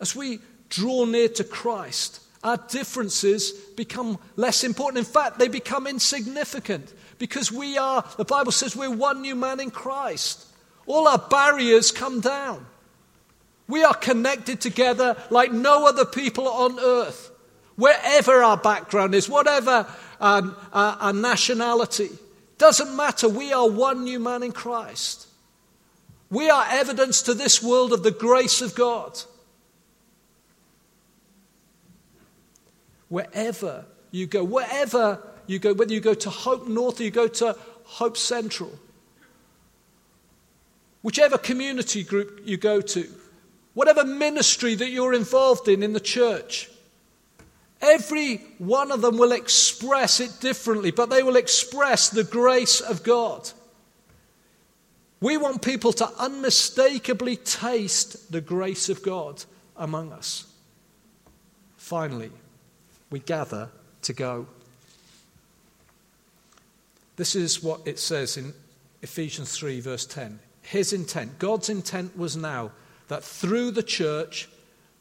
As 0.00 0.16
we 0.16 0.38
draw 0.70 1.04
near 1.04 1.28
to 1.28 1.44
Christ, 1.44 2.22
our 2.42 2.56
differences 2.56 3.52
become 3.76 4.18
less 4.36 4.64
important. 4.64 5.06
In 5.06 5.12
fact, 5.12 5.38
they 5.38 5.48
become 5.48 5.86
insignificant 5.86 6.90
because 7.18 7.52
we 7.52 7.76
are, 7.76 8.02
the 8.16 8.24
Bible 8.24 8.52
says, 8.52 8.74
we're 8.74 8.90
one 8.90 9.20
new 9.20 9.36
man 9.36 9.60
in 9.60 9.70
Christ. 9.70 10.46
All 10.86 11.06
our 11.06 11.18
barriers 11.18 11.92
come 11.92 12.20
down. 12.20 12.64
We 13.68 13.82
are 13.82 13.94
connected 13.94 14.60
together 14.60 15.16
like 15.30 15.52
no 15.52 15.86
other 15.86 16.04
people 16.04 16.48
on 16.48 16.78
earth, 16.78 17.30
wherever 17.74 18.42
our 18.42 18.56
background 18.56 19.14
is, 19.14 19.28
whatever 19.28 19.86
um, 20.20 20.56
our, 20.72 20.96
our 21.00 21.12
nationality. 21.12 22.10
Doesn't 22.58 22.96
matter. 22.96 23.28
We 23.28 23.52
are 23.52 23.68
one 23.68 24.04
new 24.04 24.20
man 24.20 24.42
in 24.42 24.52
Christ. 24.52 25.26
We 26.30 26.48
are 26.50 26.64
evidence 26.68 27.22
to 27.22 27.34
this 27.34 27.62
world 27.62 27.92
of 27.92 28.02
the 28.02 28.10
grace 28.10 28.60
of 28.62 28.74
God. 28.74 29.20
Wherever 33.08 33.84
you 34.10 34.26
go, 34.26 34.42
wherever 34.42 35.22
you 35.46 35.58
go, 35.58 35.74
whether 35.74 35.92
you 35.92 36.00
go 36.00 36.14
to 36.14 36.30
Hope 36.30 36.66
North 36.66 37.00
or 37.00 37.04
you 37.04 37.10
go 37.10 37.28
to 37.28 37.56
Hope 37.84 38.16
Central, 38.16 38.72
whichever 41.02 41.38
community 41.38 42.02
group 42.02 42.40
you 42.44 42.56
go 42.56 42.80
to, 42.80 43.08
whatever 43.76 44.04
ministry 44.04 44.74
that 44.74 44.88
you're 44.88 45.12
involved 45.12 45.68
in 45.68 45.82
in 45.82 45.92
the 45.92 46.00
church. 46.00 46.70
Every 47.82 48.38
one 48.56 48.90
of 48.90 49.02
them 49.02 49.18
will 49.18 49.32
express 49.32 50.18
it 50.18 50.40
differently, 50.40 50.90
but 50.90 51.10
they 51.10 51.22
will 51.22 51.36
express 51.36 52.08
the 52.08 52.24
grace 52.24 52.80
of 52.80 53.02
God. 53.02 53.50
We 55.20 55.36
want 55.36 55.60
people 55.60 55.92
to 55.92 56.08
unmistakably 56.18 57.36
taste 57.36 58.32
the 58.32 58.40
grace 58.40 58.88
of 58.88 59.02
God 59.02 59.44
among 59.76 60.10
us. 60.10 60.50
Finally, 61.76 62.30
we 63.10 63.18
gather 63.18 63.68
to 64.02 64.14
go. 64.14 64.46
This 67.16 67.36
is 67.36 67.62
what 67.62 67.86
it 67.86 67.98
says 67.98 68.38
in 68.38 68.54
Ephesians 69.02 69.54
3, 69.54 69.80
verse 69.80 70.06
10. 70.06 70.38
His 70.62 70.94
intent, 70.94 71.38
God's 71.38 71.68
intent 71.68 72.16
was 72.16 72.38
now 72.38 72.70
that 73.08 73.24
through 73.24 73.70
the 73.70 73.82
church, 73.82 74.48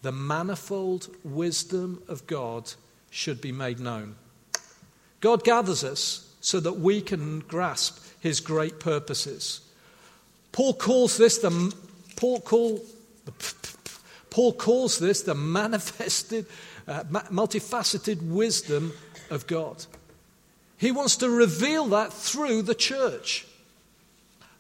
the 0.02 0.12
manifold 0.12 1.10
wisdom 1.24 2.04
of 2.08 2.28
God 2.28 2.72
should 3.10 3.42
be 3.42 3.52
made 3.52 3.80
known. 3.80 4.16
God 5.22 5.44
gathers 5.44 5.84
us 5.84 6.32
so 6.42 6.60
that 6.60 6.74
we 6.74 7.02
can 7.02 7.40
grasp 7.40 8.00
his 8.20 8.40
great 8.40 8.80
purposes. 8.80 9.62
Paul 10.52 10.74
calls 10.74 11.18
this 11.18 11.40
the 11.40 11.74
Paul, 12.16 12.40
call, 12.42 12.82
Paul 14.30 14.54
calls 14.54 15.00
this 15.00 15.24
the 15.24 15.36
manifested, 15.36 16.46
uh, 16.88 17.04
multifaceted 17.04 18.22
wisdom 18.22 18.94
of 19.30 19.48
God. 19.48 19.86
He 20.78 20.92
wants 20.92 21.18
to 21.18 21.30
reveal 21.30 21.88
that 21.88 22.14
through 22.14 22.62
the 22.64 22.76
church. 22.76 23.48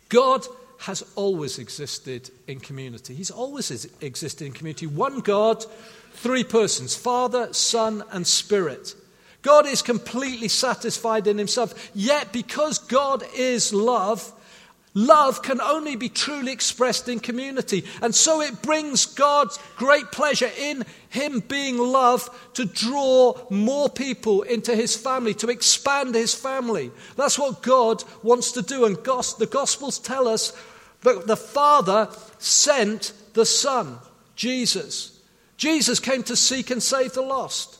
God 0.09 0.45
has 0.85 1.03
always 1.15 1.57
existed 1.57 2.29
in 2.45 2.59
community. 2.59 3.15
He's 3.15 3.31
always 3.31 3.87
existed 4.01 4.45
in 4.45 4.53
community. 4.53 4.85
One 4.85 5.19
God, 5.19 5.65
three 6.13 6.43
persons 6.43 6.95
Father, 6.95 7.51
Son, 7.53 8.03
and 8.11 8.25
Spirit. 8.25 8.93
God 9.41 9.65
is 9.65 9.81
completely 9.81 10.47
satisfied 10.47 11.25
in 11.25 11.39
himself. 11.39 11.89
Yet, 11.95 12.31
because 12.31 12.77
God 12.77 13.23
is 13.35 13.73
love, 13.73 14.31
love 14.93 15.41
can 15.41 15.59
only 15.59 15.95
be 15.95 16.07
truly 16.07 16.51
expressed 16.51 17.09
in 17.09 17.19
community. 17.19 17.83
And 18.03 18.13
so 18.13 18.41
it 18.41 18.61
brings 18.61 19.07
God's 19.07 19.57
great 19.77 20.11
pleasure 20.11 20.51
in 20.55 20.85
him 21.09 21.39
being 21.39 21.79
love 21.79 22.29
to 22.53 22.65
draw 22.65 23.33
more 23.49 23.89
people 23.89 24.43
into 24.43 24.75
his 24.75 24.95
family, 24.95 25.33
to 25.35 25.49
expand 25.49 26.13
his 26.13 26.35
family. 26.35 26.91
That's 27.15 27.39
what 27.39 27.63
God 27.63 28.03
wants 28.21 28.51
to 28.51 28.61
do. 28.61 28.85
And 28.85 28.97
the 28.97 29.49
Gospels 29.49 29.97
tell 29.97 30.27
us 30.27 30.53
but 31.05 31.27
the 31.27 31.37
Father 31.37 32.09
sent 32.39 33.13
the 33.35 33.45
Son, 33.45 33.99
Jesus. 34.35 35.21
Jesus 35.55 35.99
came 35.99 36.23
to 36.23 36.35
seek 36.35 36.71
and 36.71 36.81
save 36.81 37.13
the 37.13 37.21
lost. 37.21 37.77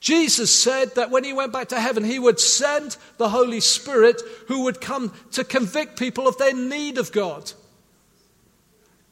Jesus 0.00 0.50
said 0.50 0.94
that 0.94 1.10
when 1.10 1.22
he 1.22 1.34
went 1.34 1.52
back 1.52 1.68
to 1.68 1.78
heaven, 1.78 2.02
he 2.02 2.18
would 2.18 2.40
send 2.40 2.96
the 3.18 3.28
Holy 3.28 3.60
Spirit 3.60 4.22
who 4.46 4.62
would 4.62 4.80
come 4.80 5.12
to 5.32 5.44
convict 5.44 5.98
people 5.98 6.26
of 6.26 6.38
their 6.38 6.54
need 6.54 6.96
of 6.96 7.12
God. 7.12 7.52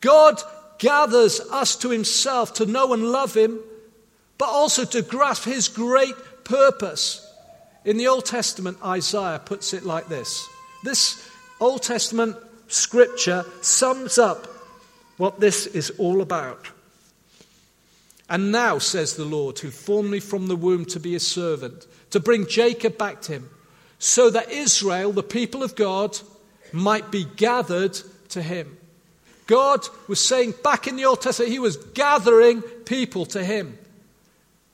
God 0.00 0.40
gathers 0.78 1.40
us 1.40 1.76
to 1.76 1.90
himself 1.90 2.54
to 2.54 2.64
know 2.64 2.94
and 2.94 3.12
love 3.12 3.36
him, 3.36 3.60
but 4.38 4.48
also 4.48 4.86
to 4.86 5.02
grasp 5.02 5.44
his 5.44 5.68
great 5.68 6.14
purpose. 6.44 7.22
In 7.84 7.98
the 7.98 8.08
Old 8.08 8.24
Testament, 8.24 8.78
Isaiah 8.82 9.42
puts 9.44 9.74
it 9.74 9.84
like 9.84 10.08
this 10.08 10.48
This 10.82 11.28
Old 11.60 11.82
Testament 11.82 12.36
scripture 12.68 13.44
sums 13.60 14.18
up 14.18 14.46
what 15.16 15.40
this 15.40 15.66
is 15.66 15.90
all 15.98 16.20
about. 16.20 16.68
And 18.28 18.50
now, 18.50 18.78
says 18.78 19.14
the 19.14 19.24
Lord, 19.24 19.58
who 19.60 19.70
formed 19.70 20.10
me 20.10 20.20
from 20.20 20.48
the 20.48 20.56
womb 20.56 20.84
to 20.86 21.00
be 21.00 21.12
his 21.12 21.26
servant, 21.26 21.86
to 22.10 22.20
bring 22.20 22.46
Jacob 22.46 22.98
back 22.98 23.22
to 23.22 23.32
him, 23.32 23.50
so 23.98 24.30
that 24.30 24.50
Israel, 24.50 25.12
the 25.12 25.22
people 25.22 25.62
of 25.62 25.76
God, 25.76 26.18
might 26.72 27.10
be 27.10 27.24
gathered 27.36 27.94
to 28.30 28.42
him. 28.42 28.76
God 29.46 29.86
was 30.08 30.20
saying 30.20 30.54
back 30.64 30.86
in 30.86 30.96
the 30.96 31.04
Old 31.04 31.22
Testament, 31.22 31.52
He 31.52 31.58
was 31.58 31.76
gathering 31.76 32.62
people 32.62 33.26
to 33.26 33.44
Him. 33.44 33.78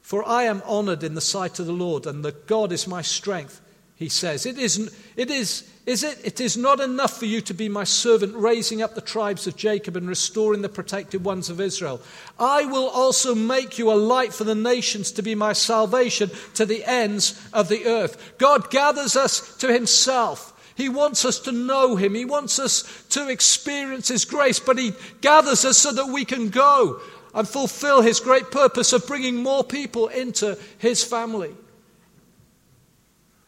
For 0.01 0.27
I 0.27 0.45
am 0.45 0.63
honored 0.67 1.03
in 1.03 1.15
the 1.15 1.21
sight 1.21 1.59
of 1.59 1.67
the 1.67 1.73
Lord, 1.73 2.07
and 2.07 2.25
the 2.25 2.33
God 2.33 2.73
is 2.73 2.87
my 2.89 3.03
strength, 3.03 3.61
He 3.97 4.09
says. 4.09 4.47
It 4.47 4.59
is, 4.59 4.95
it 5.17 5.31
is, 5.31 5.69
is 5.87 6.03
it? 6.03 6.19
It 6.25 6.41
is 6.41 6.57
not 6.57 6.81
enough 6.81 7.19
for 7.19 7.27
you 7.27 7.41
to 7.43 7.55
be 7.55 7.69
my 7.69 7.85
servant, 7.85 8.35
raising 8.35 8.83
up 8.83 8.95
the 8.95 9.01
tribes 9.01 9.47
of 9.47 9.57
Jacob 9.57 9.97
and 9.97 10.09
restoring 10.09 10.63
the 10.63 10.69
protected 10.69 11.25
ones 11.25 11.51
of 11.51 11.61
Israel. 11.61 12.01
I 12.39 12.65
will 12.65 12.89
also 12.89 13.35
make 13.35 13.79
you 13.79 13.93
a 13.93 13.95
light 13.95 14.33
for 14.33 14.45
the 14.45 14.55
nations 14.55 15.13
to 15.13 15.23
be 15.23 15.35
my 15.35 15.53
salvation 15.53 16.31
to 16.55 16.67
the 16.67 16.85
ends 16.85 17.41
of 17.53 17.69
the 17.69 17.87
earth. 17.87 18.35
God 18.39 18.71
gathers 18.71 19.17
us 19.17 19.57
to 19.59 19.73
Himself. 19.73 20.49
He 20.75 20.89
wants 20.89 21.25
us 21.25 21.39
to 21.41 21.53
know 21.53 21.97
Him. 21.97 22.15
He 22.15 22.25
wants 22.25 22.59
us 22.59 23.05
to 23.11 23.29
experience 23.29 24.09
His 24.09 24.25
grace, 24.25 24.59
but 24.59 24.79
He 24.79 24.95
gathers 25.21 25.65
us 25.65 25.79
so 25.79 25.93
that 25.93 26.09
we 26.09 26.25
can 26.25 26.49
go 26.49 27.01
and 27.35 27.47
fulfill 27.47 28.03
His 28.03 28.21
great 28.21 28.51
purpose 28.51 28.93
of 28.93 29.07
bringing 29.07 29.37
more 29.37 29.65
people 29.65 30.09
into 30.09 30.59
His 30.79 31.05
family. 31.05 31.55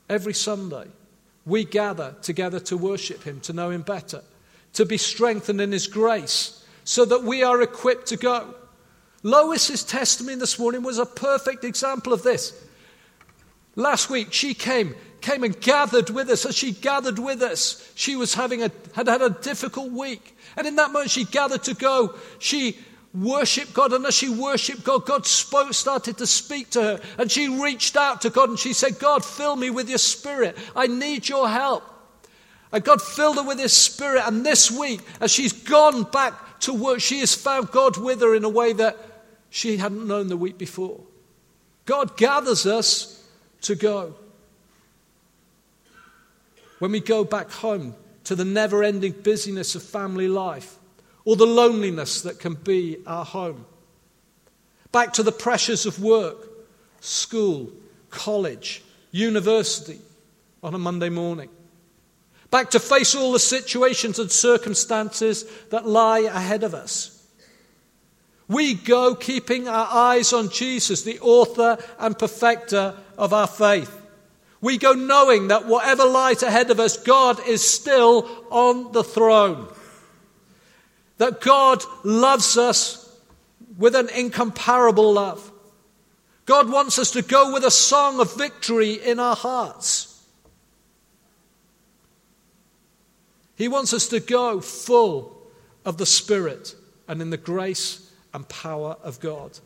Every 0.09 0.35
Sunday, 0.35 0.87
we 1.47 1.65
gather 1.65 2.15
together 2.23 2.61
to 2.61 2.77
worship 2.77 3.23
Him, 3.23 3.41
to 3.41 3.53
know 3.53 3.71
Him 3.71 3.83
better, 3.83 4.23
to 4.75 4.85
be 4.85 4.99
strengthened 4.99 5.61
in 5.61 5.73
His 5.73 5.87
grace, 5.87 6.65
so 6.85 7.05
that 7.05 7.23
we 7.23 7.43
are 7.43 7.63
equipped 7.63 8.09
to 8.09 8.17
go. 8.17 8.55
Lois's 9.23 9.83
testimony 9.83 10.37
this 10.37 10.59
morning 10.59 10.83
was 10.83 10.99
a 10.99 11.07
perfect 11.07 11.65
example 11.65 12.13
of 12.13 12.23
this. 12.23 12.53
Last 13.77 14.11
week, 14.11 14.33
she 14.33 14.55
came 14.55 14.95
came 15.25 15.43
and 15.43 15.59
gathered 15.59 16.11
with 16.11 16.29
us. 16.29 16.45
As 16.45 16.55
she 16.55 16.73
gathered 16.73 17.19
with 17.19 17.41
us, 17.41 17.91
she 17.95 18.15
was 18.15 18.35
having 18.35 18.63
a, 18.63 18.71
had 18.95 19.09
had 19.09 19.23
a 19.23 19.31
difficult 19.31 19.91
week. 19.91 20.37
And 20.57 20.67
in 20.67 20.77
that 20.77 20.93
moment, 20.93 21.11
she 21.11 21.25
gathered 21.25 21.63
to 21.65 21.75
go. 21.75 22.15
She 22.39 22.79
worshiped 23.15 23.73
God. 23.73 23.93
And 23.93 24.05
as 24.05 24.15
she 24.15 24.29
worshiped 24.29 24.85
God, 24.85 25.07
God 25.07 25.27
spoke, 25.27 25.73
started 25.73 26.19
to 26.19 26.27
speak 26.27 26.71
to 26.71 26.83
her. 26.83 27.01
And 27.19 27.31
she 27.31 27.49
reached 27.49 27.97
out 27.97 28.23
to 28.23 28.31
God 28.31 28.49
and 28.49 28.59
she 28.59 28.73
said, 28.73 28.99
God, 28.99 29.25
fill 29.25 29.57
me 29.57 29.71
with 29.71 29.89
your 29.89 29.99
spirit. 29.99 30.59
I 30.75 30.89
need 30.89 31.29
your 31.29 31.49
help. 31.49 31.85
And 32.73 32.83
God 32.83 33.01
filled 33.01 33.37
her 33.37 33.45
with 33.45 33.61
his 33.61 33.73
spirit. 33.73 34.25
And 34.27 34.45
this 34.45 34.71
week, 34.71 35.01
as 35.21 35.31
she's 35.31 35.53
gone 35.53 36.03
back 36.05 36.61
to 36.61 36.75
work, 36.75 37.01
she 37.01 37.21
has 37.21 37.35
found 37.35 37.71
God 37.71 37.97
with 37.97 38.21
her 38.21 38.35
in 38.35 38.43
a 38.43 38.49
way 38.49 38.73
that 38.73 38.97
she 39.49 39.77
hadn't 39.77 40.07
known 40.07 40.27
the 40.27 40.37
week 40.37 40.59
before. 40.59 41.01
God 41.85 42.17
gathers 42.17 42.67
us 42.67 43.25
to 43.61 43.77
go 43.77 44.15
when 46.81 46.91
we 46.91 47.01
go 47.01 47.23
back 47.25 47.51
home 47.51 47.95
to 48.25 48.35
the 48.35 48.45
never 48.45 48.83
ending 48.83 49.13
busyness 49.13 49.75
of 49.75 49.83
family 49.83 50.27
life 50.27 50.77
or 51.25 51.37
the 51.37 51.47
loneliness 51.47 52.23
that 52.23 52.39
can 52.39 52.55
be 52.55 52.99
our 53.07 53.25
home. 53.25 53.67
Back 54.93 55.15
to 55.15 55.23
the 55.23 55.33
pressures 55.33 55.87
of 55.87 56.03
work, 56.03 56.49
school, 57.01 57.73
college, 58.11 58.83
university 59.11 59.99
on 60.63 60.75
a 60.75 60.79
Monday 60.79 61.09
morning. 61.09 61.49
Back 62.51 62.71
to 62.71 62.81
face 62.81 63.15
all 63.15 63.33
the 63.33 63.41
situations 63.41 64.19
and 64.19 64.31
circumstances 64.31 65.45
that 65.71 65.87
lie 65.87 66.21
ahead 66.21 66.63
of 66.63 66.75
us. 66.75 67.11
We 68.47 68.75
go 68.75 69.15
keeping 69.15 69.69
our 69.69 69.89
eyes 69.91 70.33
on 70.33 70.51
Jesus, 70.51 71.03
the 71.03 71.19
author 71.21 71.79
and 71.99 72.19
perfecter 72.19 72.95
of 73.17 73.33
our 73.33 73.47
faith. 73.47 74.01
We 74.61 74.79
go 74.79 74.93
knowing 74.93 75.49
that 75.49 75.67
whatever 75.67 76.05
lies 76.05 76.43
ahead 76.43 76.71
of 76.71 76.79
us, 76.79 76.97
God 76.97 77.45
is 77.47 77.67
still 77.67 78.29
on 78.51 78.93
the 78.93 79.05
throne. 79.05 79.69
That 81.19 81.41
God 81.41 81.83
loves 82.03 82.57
us 82.57 83.01
with 83.79 83.95
an 83.95 84.09
incomparable 84.09 85.13
love. 85.13 85.51
God 86.47 86.71
wants 86.71 86.99
us 86.99 87.13
to 87.13 87.23
go 87.23 87.53
with 87.53 87.65
a 87.65 87.71
song 87.71 88.21
of 88.21 88.37
victory 88.37 88.95
in 88.95 89.19
our 89.19 89.37
hearts. 89.37 90.11
He 93.57 93.69
wants 93.69 93.93
us 93.93 94.09
to 94.09 94.21
go 94.21 94.61
full 94.61 95.41
of 95.85 95.97
the 95.97 96.07
Spirit 96.07 96.75
and 97.09 97.23
in 97.23 97.31
the 97.31 97.37
grace 97.37 98.11
and 98.33 98.49
power 98.49 98.97
of 99.03 99.21
God. 99.21 99.59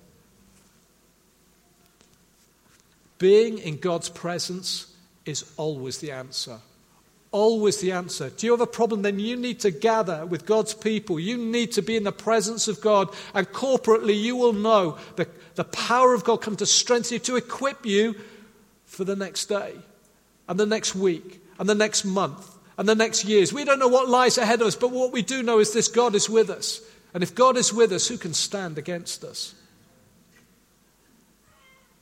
Being 3.19 3.59
in 3.59 3.79
God's 3.79 4.09
presence 4.09 4.95
is 5.25 5.53
always 5.57 5.99
the 5.99 6.13
answer. 6.13 6.61
Always 7.31 7.81
the 7.81 7.93
answer. 7.93 8.31
Do 8.31 8.47
you 8.47 8.53
have 8.53 8.61
a 8.63 8.67
problem? 8.67 9.03
Then 9.03 9.19
you 9.19 9.37
need 9.37 9.61
to 9.61 9.71
gather 9.71 10.25
with 10.25 10.47
God's 10.47 10.73
people. 10.73 11.21
You 11.21 11.37
need 11.37 11.73
to 11.73 11.83
be 11.83 11.97
in 11.97 12.05
the 12.05 12.13
presence 12.13 12.69
of 12.69 12.81
God. 12.81 13.15
And 13.35 13.47
corporately, 13.49 14.19
you 14.19 14.35
will 14.35 14.55
know 14.55 14.97
that 15.17 15.29
the 15.55 15.65
power 15.65 16.15
of 16.15 16.25
God 16.25 16.39
come 16.39 16.57
to 16.57 16.67
strengthen 16.67 17.15
you, 17.15 17.19
to 17.21 17.37
equip 17.37 17.85
you 17.85 18.15
for 18.87 19.05
the 19.05 19.17
next 19.17 19.47
day, 19.47 19.75
and 20.49 20.59
the 20.59 20.65
next 20.65 20.95
week, 20.95 21.43
and 21.59 21.69
the 21.69 21.75
next 21.75 22.07
month, 22.07 22.57
and 22.79 22.89
the 22.89 22.95
next 22.95 23.27
years. 23.27 23.53
We 23.53 23.65
don't 23.65 23.79
know 23.79 23.89
what 23.89 24.09
lies 24.09 24.39
ahead 24.39 24.63
of 24.63 24.69
us, 24.69 24.77
but 24.77 24.91
what 24.91 25.13
we 25.13 25.21
do 25.21 25.43
know 25.43 25.59
is 25.59 25.73
this 25.73 25.89
God 25.89 26.15
is 26.15 26.31
with 26.31 26.49
us. 26.49 26.81
And 27.13 27.23
if 27.23 27.35
God 27.35 27.59
is 27.59 27.73
with 27.73 27.93
us, 27.93 28.09
who 28.09 28.17
can 28.17 28.33
stand 28.33 28.79
against 28.79 29.25
us? 29.25 29.55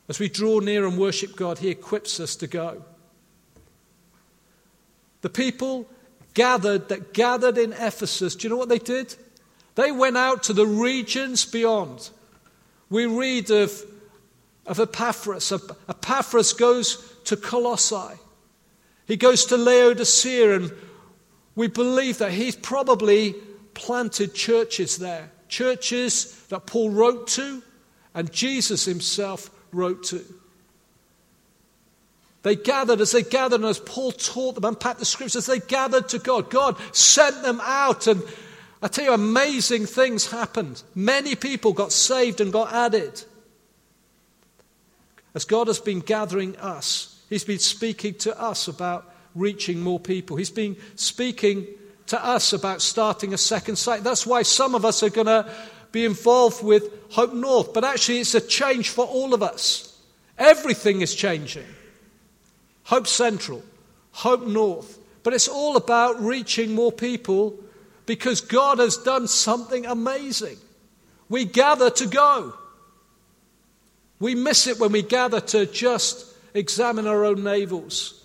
As 0.08 0.20
we 0.20 0.28
draw 0.28 0.60
near 0.60 0.86
and 0.86 0.98
worship 0.98 1.34
God, 1.34 1.58
He 1.58 1.70
equips 1.70 2.20
us 2.20 2.36
to 2.36 2.46
go. 2.46 2.84
The 5.22 5.30
people 5.30 5.88
gathered 6.34 6.88
that 6.88 7.14
gathered 7.14 7.58
in 7.58 7.72
Ephesus, 7.72 8.36
do 8.36 8.44
you 8.44 8.50
know 8.50 8.58
what 8.58 8.68
they 8.68 8.78
did? 8.78 9.14
They 9.74 9.92
went 9.92 10.16
out 10.16 10.42
to 10.44 10.52
the 10.52 10.66
regions 10.66 11.44
beyond. 11.44 12.10
We 12.88 13.06
read 13.06 13.50
of, 13.50 13.82
of 14.66 14.80
Epaphras. 14.80 15.52
Epaphras 15.88 16.52
goes 16.52 17.12
to 17.24 17.36
Colossae. 17.36 18.18
He 19.06 19.16
goes 19.16 19.46
to 19.46 19.56
Laodicea, 19.56 20.56
and 20.56 20.72
we 21.54 21.68
believe 21.68 22.18
that 22.18 22.32
he's 22.32 22.56
probably 22.56 23.34
planted 23.74 24.34
churches 24.34 24.98
there. 24.98 25.30
Churches 25.48 26.42
that 26.48 26.66
Paul 26.66 26.90
wrote 26.90 27.28
to 27.28 27.62
and 28.16 28.32
Jesus 28.32 28.86
himself 28.86 29.50
wrote 29.72 30.04
to. 30.04 30.24
They 32.46 32.54
gathered 32.54 33.00
as 33.00 33.10
they 33.10 33.24
gathered, 33.24 33.56
and 33.62 33.68
as 33.68 33.80
Paul 33.80 34.12
taught 34.12 34.54
them, 34.54 34.64
unpacked 34.64 35.00
the 35.00 35.04
scriptures, 35.04 35.46
they 35.46 35.58
gathered 35.58 36.08
to 36.10 36.20
God. 36.20 36.48
God 36.48 36.76
sent 36.94 37.42
them 37.42 37.60
out, 37.60 38.06
and 38.06 38.22
I 38.80 38.86
tell 38.86 39.06
you, 39.06 39.12
amazing 39.12 39.86
things 39.86 40.30
happened. 40.30 40.80
Many 40.94 41.34
people 41.34 41.72
got 41.72 41.90
saved 41.90 42.40
and 42.40 42.52
got 42.52 42.72
added. 42.72 43.20
As 45.34 45.44
God 45.44 45.66
has 45.66 45.80
been 45.80 45.98
gathering 45.98 46.56
us, 46.58 47.20
He's 47.28 47.42
been 47.42 47.58
speaking 47.58 48.14
to 48.18 48.40
us 48.40 48.68
about 48.68 49.12
reaching 49.34 49.80
more 49.80 49.98
people. 49.98 50.36
He's 50.36 50.48
been 50.48 50.76
speaking 50.94 51.66
to 52.06 52.24
us 52.24 52.52
about 52.52 52.80
starting 52.80 53.34
a 53.34 53.38
second 53.38 53.74
site. 53.74 54.04
That's 54.04 54.24
why 54.24 54.42
some 54.42 54.76
of 54.76 54.84
us 54.84 55.02
are 55.02 55.10
going 55.10 55.26
to 55.26 55.52
be 55.90 56.04
involved 56.04 56.62
with 56.62 56.84
Hope 57.10 57.34
North, 57.34 57.74
but 57.74 57.82
actually, 57.82 58.20
it's 58.20 58.36
a 58.36 58.40
change 58.40 58.90
for 58.90 59.04
all 59.04 59.34
of 59.34 59.42
us. 59.42 60.00
Everything 60.38 61.00
is 61.00 61.12
changing. 61.12 61.66
Hope 62.86 63.08
Central, 63.08 63.62
Hope 64.12 64.46
North. 64.46 64.98
But 65.22 65.34
it's 65.34 65.48
all 65.48 65.76
about 65.76 66.22
reaching 66.22 66.72
more 66.72 66.92
people 66.92 67.58
because 68.06 68.40
God 68.40 68.78
has 68.78 68.96
done 68.96 69.26
something 69.26 69.86
amazing. 69.86 70.56
We 71.28 71.44
gather 71.44 71.90
to 71.90 72.06
go. 72.06 72.54
We 74.20 74.36
miss 74.36 74.68
it 74.68 74.78
when 74.78 74.92
we 74.92 75.02
gather 75.02 75.40
to 75.40 75.66
just 75.66 76.32
examine 76.54 77.08
our 77.08 77.24
own 77.24 77.38
navels. 77.38 78.22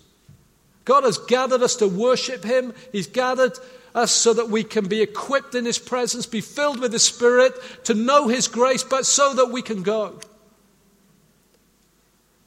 God 0.84 1.02
has 1.02 1.18
gathered 1.18 1.62
us 1.62 1.76
to 1.76 1.88
worship 1.88 2.44
Him. 2.44 2.72
He's 2.92 3.08
gathered 3.08 3.58
us 3.96 4.12
so 4.12 4.32
that 4.32 4.48
we 4.48 4.62
can 4.62 4.86
be 4.86 5.02
equipped 5.02 5.56
in 5.56 5.64
His 5.64 5.80
presence, 5.80 6.24
be 6.24 6.40
filled 6.40 6.78
with 6.78 6.92
His 6.92 7.02
Spirit, 7.02 7.52
to 7.84 7.94
know 7.94 8.28
His 8.28 8.46
grace, 8.46 8.84
but 8.84 9.06
so 9.06 9.34
that 9.34 9.50
we 9.50 9.60
can 9.60 9.82
go. 9.82 10.20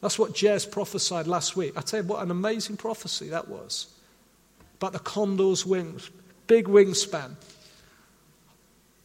That's 0.02 0.20
what 0.20 0.34
Jez 0.34 0.70
prophesied 0.70 1.28
last 1.28 1.56
week. 1.56 1.74
I 1.76 1.82
tell 1.82 2.02
you 2.02 2.08
what, 2.08 2.22
an 2.22 2.32
amazing 2.32 2.78
prophecy 2.78 3.30
that 3.30 3.48
was. 3.48 3.88
About 4.76 4.94
the 4.94 5.00
condor's 5.00 5.66
wings, 5.66 6.10
big 6.48 6.66
wingspan. 6.66 7.36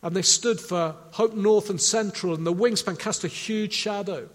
And 0.02 0.16
they 0.16 0.22
stood 0.22 0.60
for 0.60 0.96
Hope 1.12 1.34
North 1.34 1.70
and 1.70 1.80
Central, 1.80 2.34
and 2.34 2.46
the 2.46 2.52
wingspan 2.52 2.98
cast 2.98 3.24
a 3.24 3.28
huge 3.28 3.72
shadow. 3.72 4.28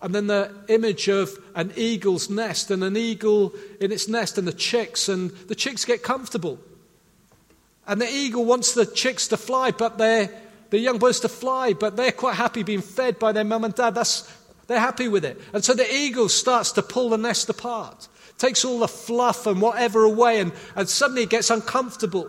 And 0.00 0.14
then 0.14 0.26
the 0.26 0.54
image 0.68 1.08
of 1.08 1.38
an 1.54 1.72
eagle's 1.76 2.28
nest, 2.28 2.70
and 2.70 2.82
an 2.84 2.96
eagle 2.96 3.54
in 3.80 3.92
its 3.92 4.08
nest, 4.08 4.38
and 4.38 4.46
the 4.46 4.52
chicks, 4.52 5.08
and 5.08 5.30
the 5.30 5.54
chicks 5.54 5.84
get 5.84 6.02
comfortable. 6.02 6.58
And 7.86 8.00
the 8.00 8.08
eagle 8.08 8.44
wants 8.44 8.74
the 8.74 8.86
chicks 8.86 9.28
to 9.28 9.36
fly, 9.36 9.70
but 9.70 9.98
they're 9.98 10.30
the 10.74 10.80
young 10.80 10.98
birds 10.98 11.20
to 11.20 11.28
fly, 11.28 11.72
but 11.72 11.94
they're 11.94 12.10
quite 12.10 12.34
happy 12.34 12.64
being 12.64 12.80
fed 12.80 13.20
by 13.20 13.30
their 13.30 13.44
mum 13.44 13.62
and 13.62 13.72
dad. 13.72 13.94
That's 13.94 14.28
They're 14.66 14.80
happy 14.80 15.06
with 15.06 15.24
it. 15.24 15.40
And 15.52 15.64
so 15.64 15.72
the 15.72 15.88
eagle 15.88 16.28
starts 16.28 16.72
to 16.72 16.82
pull 16.82 17.10
the 17.10 17.16
nest 17.16 17.48
apart, 17.48 18.08
takes 18.38 18.64
all 18.64 18.80
the 18.80 18.88
fluff 18.88 19.46
and 19.46 19.60
whatever 19.60 20.02
away, 20.02 20.40
and, 20.40 20.52
and 20.74 20.88
suddenly 20.88 21.22
it 21.22 21.30
gets 21.30 21.48
uncomfortable. 21.48 22.28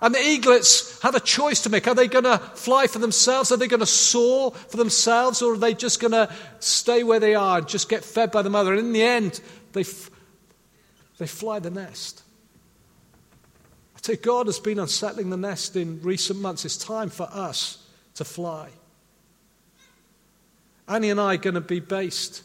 And 0.00 0.14
the 0.14 0.20
eaglets 0.20 1.02
have 1.02 1.14
a 1.14 1.20
choice 1.20 1.60
to 1.62 1.70
make. 1.70 1.86
Are 1.86 1.94
they 1.94 2.08
going 2.08 2.24
to 2.24 2.38
fly 2.38 2.86
for 2.86 2.98
themselves? 2.98 3.52
Are 3.52 3.58
they 3.58 3.68
going 3.68 3.80
to 3.80 3.86
soar 3.86 4.52
for 4.52 4.78
themselves? 4.78 5.42
Or 5.42 5.52
are 5.52 5.58
they 5.58 5.74
just 5.74 6.00
going 6.00 6.12
to 6.12 6.32
stay 6.60 7.02
where 7.02 7.20
they 7.20 7.34
are 7.34 7.58
and 7.58 7.68
just 7.68 7.90
get 7.90 8.04
fed 8.04 8.30
by 8.30 8.40
the 8.40 8.50
mother? 8.50 8.72
And 8.72 8.80
in 8.80 8.92
the 8.92 9.02
end, 9.02 9.40
they, 9.72 9.82
f- 9.82 10.10
they 11.18 11.26
fly 11.26 11.58
the 11.58 11.70
nest. 11.70 12.22
I 14.08 14.14
God 14.14 14.46
has 14.46 14.58
been 14.58 14.78
unsettling 14.78 15.30
the 15.30 15.36
nest 15.36 15.76
in 15.76 16.00
recent 16.02 16.40
months. 16.40 16.64
It's 16.64 16.76
time 16.76 17.08
for 17.08 17.28
us 17.32 17.84
to 18.14 18.24
fly. 18.24 18.68
Annie 20.88 21.10
and 21.10 21.20
I 21.20 21.34
are 21.34 21.38
going 21.38 21.54
to 21.54 21.60
be 21.60 21.80
based 21.80 22.42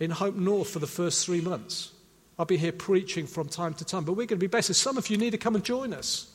in 0.00 0.10
Hope 0.10 0.34
North 0.34 0.70
for 0.70 0.78
the 0.78 0.86
first 0.86 1.24
three 1.26 1.40
months. 1.40 1.92
I'll 2.38 2.46
be 2.46 2.56
here 2.56 2.72
preaching 2.72 3.26
from 3.26 3.48
time 3.48 3.74
to 3.74 3.84
time, 3.84 4.04
but 4.04 4.12
we're 4.12 4.26
going 4.26 4.28
to 4.28 4.36
be 4.36 4.46
based. 4.46 4.72
Some 4.74 4.96
of 4.96 5.10
you 5.10 5.18
need 5.18 5.32
to 5.32 5.38
come 5.38 5.54
and 5.54 5.64
join 5.64 5.92
us. 5.92 6.28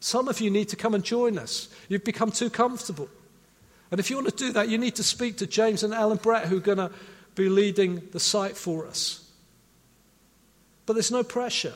Some 0.00 0.28
of 0.28 0.40
you 0.40 0.50
need 0.50 0.68
to 0.70 0.76
come 0.76 0.94
and 0.94 1.04
join 1.04 1.38
us. 1.38 1.68
You've 1.88 2.04
become 2.04 2.30
too 2.30 2.50
comfortable. 2.50 3.08
And 3.90 4.00
if 4.00 4.10
you 4.10 4.16
want 4.16 4.28
to 4.28 4.36
do 4.36 4.52
that, 4.52 4.68
you 4.68 4.78
need 4.78 4.96
to 4.96 5.02
speak 5.02 5.38
to 5.38 5.46
James 5.46 5.82
and 5.82 5.94
Alan 5.94 6.18
Brett, 6.18 6.46
who 6.46 6.58
are 6.58 6.60
going 6.60 6.78
to 6.78 6.90
be 7.34 7.48
leading 7.48 8.02
the 8.12 8.20
site 8.20 8.56
for 8.56 8.86
us. 8.86 9.30
But 10.84 10.94
there's 10.94 11.10
no 11.10 11.22
pressure. 11.22 11.74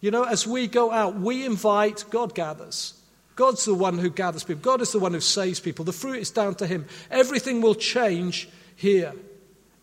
You 0.00 0.10
know, 0.10 0.24
as 0.24 0.46
we 0.46 0.66
go 0.66 0.90
out, 0.90 1.16
we 1.16 1.44
invite, 1.44 2.04
God 2.10 2.34
gathers. 2.34 2.94
God's 3.36 3.64
the 3.64 3.74
one 3.74 3.98
who 3.98 4.10
gathers 4.10 4.44
people. 4.44 4.62
God 4.62 4.80
is 4.80 4.92
the 4.92 4.98
one 4.98 5.12
who 5.12 5.20
saves 5.20 5.60
people. 5.60 5.84
The 5.84 5.92
fruit 5.92 6.20
is 6.20 6.30
down 6.30 6.54
to 6.56 6.66
Him. 6.66 6.86
Everything 7.10 7.60
will 7.60 7.74
change 7.74 8.48
here. 8.76 9.14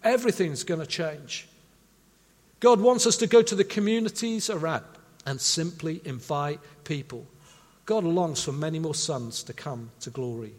Everything's 0.03 0.63
going 0.63 0.79
to 0.79 0.85
change. 0.85 1.47
God 2.59 2.81
wants 2.81 3.05
us 3.05 3.17
to 3.17 3.27
go 3.27 3.41
to 3.41 3.55
the 3.55 3.63
communities 3.63 4.49
around 4.49 4.85
and 5.25 5.39
simply 5.39 6.01
invite 6.05 6.59
people. 6.83 7.25
God 7.85 8.03
longs 8.03 8.43
for 8.43 8.51
many 8.51 8.79
more 8.79 8.95
sons 8.95 9.43
to 9.43 9.53
come 9.53 9.91
to 10.01 10.09
glory. 10.09 10.53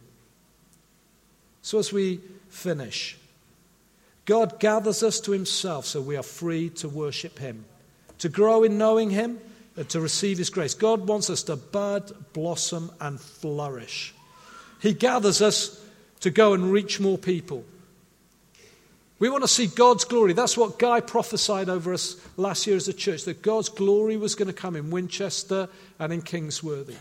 So, 1.62 1.79
as 1.79 1.92
we 1.92 2.21
finish, 2.49 3.16
God 4.25 4.61
gathers 4.61 5.03
us 5.03 5.21
to 5.21 5.33
Himself 5.33 5.87
so 5.87 6.01
we 6.01 6.16
are 6.16 6.23
free 6.23 6.71
to 6.71 6.88
worship 6.88 7.38
Him, 7.38 7.64
to 8.18 8.29
grow 8.29 8.62
in 8.62 8.79
knowing 8.79 9.11
Him, 9.11 9.38
Uh, 9.78 9.84
to 9.84 10.00
receive 10.00 10.38
His 10.38 10.50
grace. 10.50 10.74
God 10.74 11.06
wants 11.06 11.30
us 11.30 11.44
to 11.44 11.56
bud, 11.56 12.12
blossom, 12.32 12.90
and 13.00 13.20
flourish. 13.20 14.14
He 14.80 14.92
gathers 14.92 15.40
us 15.40 15.84
to 16.20 16.30
go 16.30 16.52
and 16.52 16.72
reach 16.72 16.98
more 16.98 17.18
people. 17.18 17.64
We 19.20 19.28
want 19.28 19.44
to 19.44 19.48
see 19.48 19.66
God's 19.66 20.04
glory. 20.04 20.32
That's 20.32 20.56
what 20.56 20.78
Guy 20.78 21.00
prophesied 21.00 21.68
over 21.68 21.92
us 21.92 22.16
last 22.36 22.66
year 22.66 22.76
as 22.76 22.88
a 22.88 22.92
church 22.92 23.24
that 23.24 23.42
God's 23.42 23.68
glory 23.68 24.16
was 24.16 24.34
going 24.34 24.48
to 24.48 24.54
come 24.54 24.74
in 24.74 24.90
Winchester 24.90 25.68
and 25.98 26.12
in 26.12 26.22
Kings 26.22 26.62
Worthy. 26.62 26.96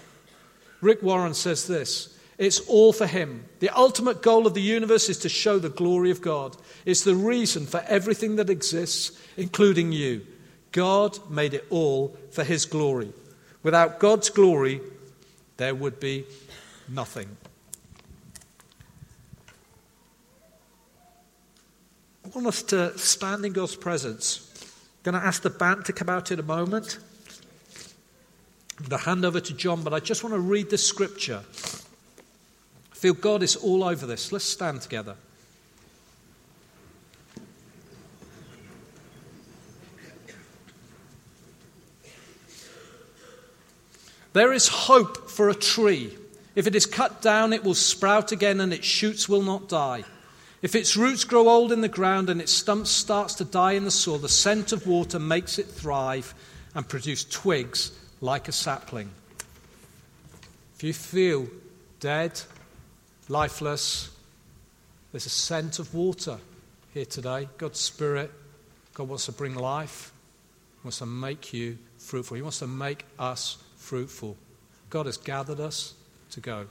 Rick 0.81 1.01
Warren 1.01 1.33
says 1.33 1.65
this 1.67 2.15
it's 2.37 2.59
all 2.61 2.93
for 2.93 3.07
Him. 3.07 3.45
The 3.59 3.69
ultimate 3.69 4.21
goal 4.21 4.45
of 4.45 4.53
the 4.53 4.61
universe 4.61 5.09
is 5.09 5.17
to 5.19 5.29
show 5.29 5.57
the 5.57 5.69
glory 5.69 6.11
of 6.11 6.21
God. 6.21 6.55
It's 6.85 7.03
the 7.03 7.15
reason 7.15 7.65
for 7.65 7.83
everything 7.87 8.35
that 8.35 8.51
exists, 8.51 9.19
including 9.35 9.91
you. 9.91 10.25
God 10.77 11.17
made 11.27 11.55
it 11.55 11.65
all 11.71 12.15
for 12.29 12.43
His 12.43 12.67
glory. 12.67 13.11
Without 13.63 13.99
God's 13.99 14.29
glory, 14.29 14.79
there 15.57 15.73
would 15.73 15.99
be 15.99 16.23
nothing. 16.87 17.35
I 22.23 22.29
want 22.29 22.45
us 22.45 22.61
to 22.61 22.95
stand 22.95 23.43
in 23.43 23.53
God's 23.53 23.75
presence. 23.75 24.51
I'm 25.03 25.13
going 25.13 25.19
to 25.19 25.27
ask 25.27 25.41
the 25.41 25.49
band 25.49 25.85
to 25.85 25.93
come 25.93 26.09
out 26.09 26.31
in 26.31 26.39
a 26.39 26.43
moment. 26.43 26.99
I'm 28.77 28.85
going 28.85 28.99
to 28.99 29.05
hand 29.05 29.25
over 29.25 29.39
to 29.39 29.53
John, 29.55 29.81
but 29.81 29.95
I 29.95 29.99
just 29.99 30.23
want 30.23 30.35
to 30.35 30.39
read 30.39 30.69
this 30.69 30.85
scripture. 30.85 31.41
I 32.91 32.95
feel 32.95 33.15
God 33.15 33.41
is 33.41 33.55
all 33.55 33.83
over 33.83 34.05
this. 34.05 34.31
Let's 34.31 34.45
stand 34.45 34.81
together. 34.81 35.15
There 44.38 44.54
is 44.54 44.67
hope 44.67 45.32
for 45.32 45.50
a 45.50 45.56
tree. 45.56 46.15
If 46.54 46.67
it 46.67 46.76
is 46.76 46.86
cut 46.86 47.23
down, 47.23 47.54
it 47.54 47.63
will 47.63 47.73
sprout 47.73 48.32
again, 48.32 48.62
and 48.62 48.71
its 48.71 48.86
shoots 48.86 49.28
will 49.28 49.41
not 49.41 49.67
die. 49.67 50.04
If 50.62 50.76
its 50.76 50.95
roots 50.95 51.23
grow 51.23 51.50
old 51.50 51.71
in 51.71 51.82
the 51.82 51.88
ground 51.88 52.30
and 52.30 52.39
its 52.39 52.52
stump 52.52 52.86
starts 52.86 53.34
to 53.36 53.45
die 53.45 53.71
in 53.71 53.84
the 53.84 53.89
soil, 53.89 54.19
the 54.19 54.30
scent 54.30 54.71
of 54.71 54.86
water 54.86 55.17
makes 55.17 55.58
it 55.58 55.65
thrive 55.65 56.36
and 56.76 56.88
produce 56.88 57.23
twigs 57.23 57.91
like 58.21 58.47
a 58.47 58.52
sapling. 58.52 59.10
If 60.76 60.84
you 60.84 60.93
feel 60.93 61.47
dead, 62.00 62.39
lifeless, 63.30 64.12
there's 65.12 65.26
a 65.26 65.30
scent 65.30 65.80
of 65.80 65.95
water 65.95 66.38
here 66.93 67.06
today. 67.06 67.50
God's 67.58 67.80
Spirit, 67.80 68.30
God 68.93 69.10
wants 69.10 69.26
to 69.26 69.32
bring 69.32 69.56
life, 69.56 70.12
wants 70.84 71.00
to 71.00 71.08
make 71.08 71.54
you 71.54 71.80
fruitful. 71.97 72.36
He 72.36 72.43
wants 72.43 72.60
to 72.60 72.67
make 72.67 73.04
us 73.17 73.58
fruitful. 73.88 74.36
God 74.89 75.06
has 75.06 75.15
gathered 75.15 75.62
us 75.62 75.93
to 76.32 76.41
go. 76.41 76.67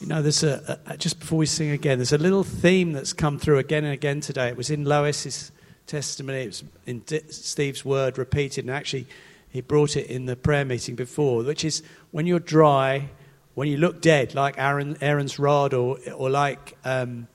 You 0.00 0.08
know, 0.08 0.22
there's 0.22 0.42
a, 0.42 0.80
a, 0.86 0.96
just 0.96 1.20
before 1.20 1.38
we 1.38 1.46
sing 1.46 1.70
again, 1.70 1.98
there's 1.98 2.12
a 2.12 2.18
little 2.18 2.42
theme 2.42 2.92
that's 2.92 3.12
come 3.12 3.38
through 3.38 3.58
again 3.58 3.84
and 3.84 3.92
again 3.92 4.20
today. 4.20 4.48
It 4.48 4.56
was 4.56 4.70
in 4.70 4.84
Lois's 4.84 5.52
testimony, 5.86 6.42
it 6.42 6.46
was 6.46 6.64
in 6.84 6.98
D- 7.00 7.20
Steve's 7.30 7.84
word 7.84 8.18
repeated, 8.18 8.64
and 8.64 8.74
actually 8.74 9.06
he 9.50 9.60
brought 9.60 9.96
it 9.96 10.10
in 10.10 10.26
the 10.26 10.34
prayer 10.34 10.64
meeting 10.64 10.96
before, 10.96 11.44
which 11.44 11.64
is 11.64 11.84
when 12.10 12.26
you're 12.26 12.40
dry, 12.40 13.10
when 13.54 13.68
you 13.68 13.76
look 13.76 14.02
dead, 14.02 14.34
like 14.34 14.58
Aaron, 14.58 14.98
Aaron's 15.00 15.38
rod 15.38 15.74
or, 15.74 15.98
or 16.12 16.28
like, 16.28 16.76
um, 16.84 17.28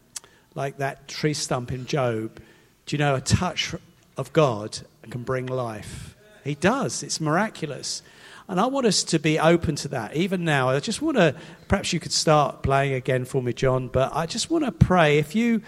like 0.54 0.80
that 0.80 1.08
tree 1.08 1.34
stump 1.34 1.72
in 1.72 1.86
Job, 1.86 2.42
do 2.86 2.96
you 2.96 2.98
know 2.98 3.16
a 3.16 3.22
touch 3.22 3.74
of 4.18 4.34
God 4.34 4.80
can 5.10 5.24
bring 5.24 5.46
life? 5.46 6.18
He 6.44 6.56
does. 6.56 7.04
It's 7.04 7.22
miraculous. 7.22 8.02
And 8.48 8.60
I 8.60 8.66
want 8.66 8.86
us 8.86 9.04
to 9.06 9.20
be 9.20 9.40
open 9.40 9.76
to 9.78 9.88
that. 9.90 10.16
Even 10.16 10.44
now, 10.44 10.70
I 10.70 10.80
just 10.80 11.02
want 11.02 11.18
to, 11.18 11.36
perhaps 11.68 11.94
you 11.94 12.00
could 12.00 12.12
start 12.12 12.64
playing 12.64 12.94
again 12.94 13.26
for 13.26 13.42
me, 13.42 13.54
John, 13.54 13.88
but 13.88 14.14
I 14.14 14.26
just 14.26 14.50
want 14.50 14.66
to 14.66 14.72
pray 14.72 15.20
if 15.20 15.36
you, 15.36 15.62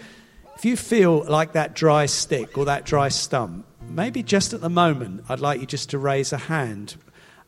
if 0.56 0.64
you 0.64 0.76
feel 0.76 1.24
like 1.24 1.52
that 1.52 1.74
dry 1.74 2.06
stick 2.06 2.58
or 2.58 2.66
that 2.66 2.84
dry 2.84 3.08
stump, 3.08 3.66
maybe 3.88 4.22
just 4.22 4.52
at 4.52 4.60
the 4.60 4.68
moment, 4.68 5.24
I'd 5.28 5.40
like 5.40 5.60
you 5.60 5.66
just 5.66 5.90
to 5.90 5.98
raise 5.98 6.32
a 6.32 6.36
hand. 6.38 6.96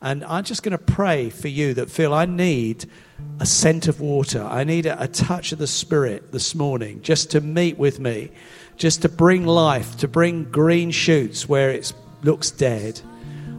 And 0.00 0.24
I'm 0.24 0.44
just 0.44 0.62
going 0.62 0.76
to 0.76 0.78
pray 0.78 1.30
for 1.30 1.48
you 1.48 1.74
that 1.74 1.90
feel 1.90 2.14
I 2.14 2.26
need 2.26 2.86
a 3.40 3.46
scent 3.46 3.88
of 3.88 4.00
water. 4.00 4.42
I 4.42 4.64
need 4.64 4.86
a, 4.86 5.02
a 5.02 5.08
touch 5.08 5.52
of 5.52 5.58
the 5.58 5.66
Spirit 5.66 6.32
this 6.32 6.54
morning 6.54 7.02
just 7.02 7.30
to 7.32 7.40
meet 7.40 7.78
with 7.78 7.98
me, 7.98 8.30
just 8.76 9.02
to 9.02 9.08
bring 9.08 9.46
life, 9.46 9.98
to 9.98 10.08
bring 10.08 10.44
green 10.44 10.90
shoots 10.90 11.48
where 11.48 11.70
it 11.70 11.92
looks 12.22 12.50
dead. 12.50 13.00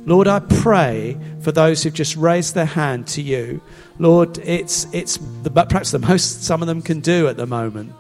Lord, 0.08 0.30
I 0.30 0.40
pray 0.40 1.18
for 1.42 1.52
those 1.52 1.84
who've 1.84 1.94
just 1.94 2.16
raised 2.16 2.56
their 2.56 2.66
hand 2.66 3.08
to 3.08 3.22
you. 3.22 3.60
Lord, 4.00 4.38
it's, 4.38 4.88
it's 4.94 5.18
the, 5.44 5.50
perhaps 5.50 5.92
the 5.92 6.00
most 6.00 6.46
some 6.46 6.62
of 6.62 6.68
them 6.70 6.82
can 6.82 7.02
do 7.02 7.28
at 7.28 7.36
the 7.36 7.46
moment. 7.46 7.92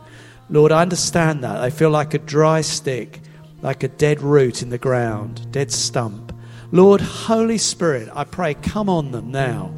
Lord, 0.50 0.72
I 0.72 0.82
understand 0.84 1.44
that. 1.44 1.60
They 1.60 1.70
feel 1.70 1.90
like 1.90 2.14
a 2.14 2.20
dry 2.20 2.62
stick, 2.62 3.20
like 3.62 3.84
a 3.84 3.90
dead 3.90 4.22
root 4.22 4.64
in 4.64 4.70
the 4.70 4.78
ground, 4.78 5.52
dead 5.52 5.70
stump. 5.70 6.34
Lord, 6.72 7.02
Holy 7.02 7.58
Spirit, 7.58 8.08
I 8.14 8.24
pray, 8.24 8.54
come 8.54 8.88
on 8.88 9.12
them 9.12 9.30
now. 9.30 9.74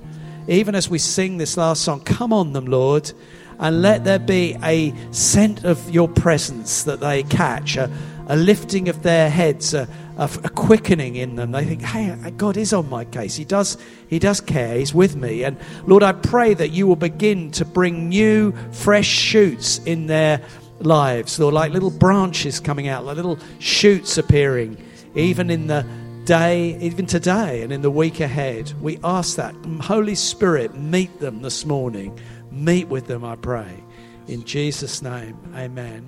Even 0.48 0.76
as 0.76 0.88
we 0.88 1.00
sing 1.00 1.40
this 1.40 1.58
last 1.58 1.82
song, 1.82 2.02
come 2.02 2.32
on 2.32 2.54
them, 2.54 2.68
Lord, 2.68 3.12
and 3.58 3.82
let 3.82 4.04
there 4.04 4.20
be 4.20 4.56
a 4.62 4.94
scent 5.10 5.66
of 5.66 5.90
your 5.90 6.08
presence 6.08 6.84
that 6.84 7.00
they 7.00 7.24
catch, 7.24 7.76
a, 7.76 7.92
a 8.28 8.36
lifting 8.36 8.88
of 8.88 9.02
their 9.02 9.32
heads, 9.32 9.74
a, 9.74 9.88
a, 10.20 10.30
a, 10.44 10.50
quickening 10.50 11.16
in 11.16 11.36
them. 11.36 11.52
They 11.52 11.64
think, 11.64 11.82
hey, 11.82 12.14
God 12.38 12.58
is 12.58 12.74
on 12.74 12.90
my 12.90 13.06
case. 13.06 13.36
He 13.38 13.46
does, 13.46 13.78
he 14.08 14.20
does 14.20 14.42
care. 14.42 14.78
He's 14.78 14.94
with 14.94 15.16
me. 15.16 15.44
And 15.46 15.58
Lord, 15.88 16.04
I 16.04 16.12
pray 16.12 16.54
that 16.54 16.70
you 16.70 16.86
will 16.86 16.98
begin 16.98 17.52
to 17.52 17.66
bring 17.66 18.10
new, 18.10 18.54
fresh 18.74 19.08
shoots 19.08 19.80
in 19.86 20.08
their 20.08 20.42
lives. 20.80 21.40
Lord, 21.40 21.54
like 21.54 21.72
little 21.72 21.90
branches 21.90 22.60
coming 22.60 22.90
out, 22.90 23.06
like 23.06 23.16
little 23.16 23.40
shoots 23.60 24.18
appearing, 24.18 24.78
even 25.16 25.50
in 25.50 25.68
the 25.68 25.86
day, 26.26 26.78
even 26.80 27.06
today 27.06 27.62
and 27.62 27.72
in 27.72 27.82
the 27.82 27.90
week 27.90 28.20
ahead. 28.20 28.74
We 28.82 29.00
ask 29.04 29.38
that. 29.38 29.56
Holy 29.82 30.16
Spirit, 30.16 30.76
meet 30.76 31.18
them 31.22 31.42
this 31.42 31.66
morning. 31.66 32.20
Meet 32.52 32.90
with 32.90 33.08
them, 33.08 33.24
I 33.24 33.38
pray. 33.38 33.84
In 34.28 34.44
Jesus' 34.44 35.02
name, 35.02 35.38
amen. 35.56 36.06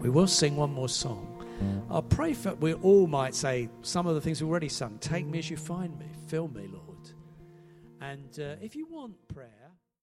We 0.00 0.08
will 0.08 0.26
sing 0.26 0.56
one 0.56 0.72
more 0.72 0.88
song. 0.88 1.33
I 1.90 2.00
pray 2.00 2.32
that 2.32 2.60
we 2.60 2.74
all 2.74 3.06
might 3.06 3.34
say 3.34 3.68
some 3.82 4.06
of 4.06 4.14
the 4.14 4.20
things 4.20 4.42
we've 4.42 4.50
already 4.50 4.68
sung. 4.68 4.98
Take 4.98 5.26
me 5.26 5.38
as 5.38 5.50
you 5.50 5.56
find 5.56 5.98
me. 5.98 6.06
Fill 6.26 6.48
me, 6.48 6.66
Lord. 6.66 7.10
And 8.00 8.38
uh, 8.38 8.56
if 8.60 8.74
you 8.76 8.86
want 8.86 9.14
prayer, 9.28 9.63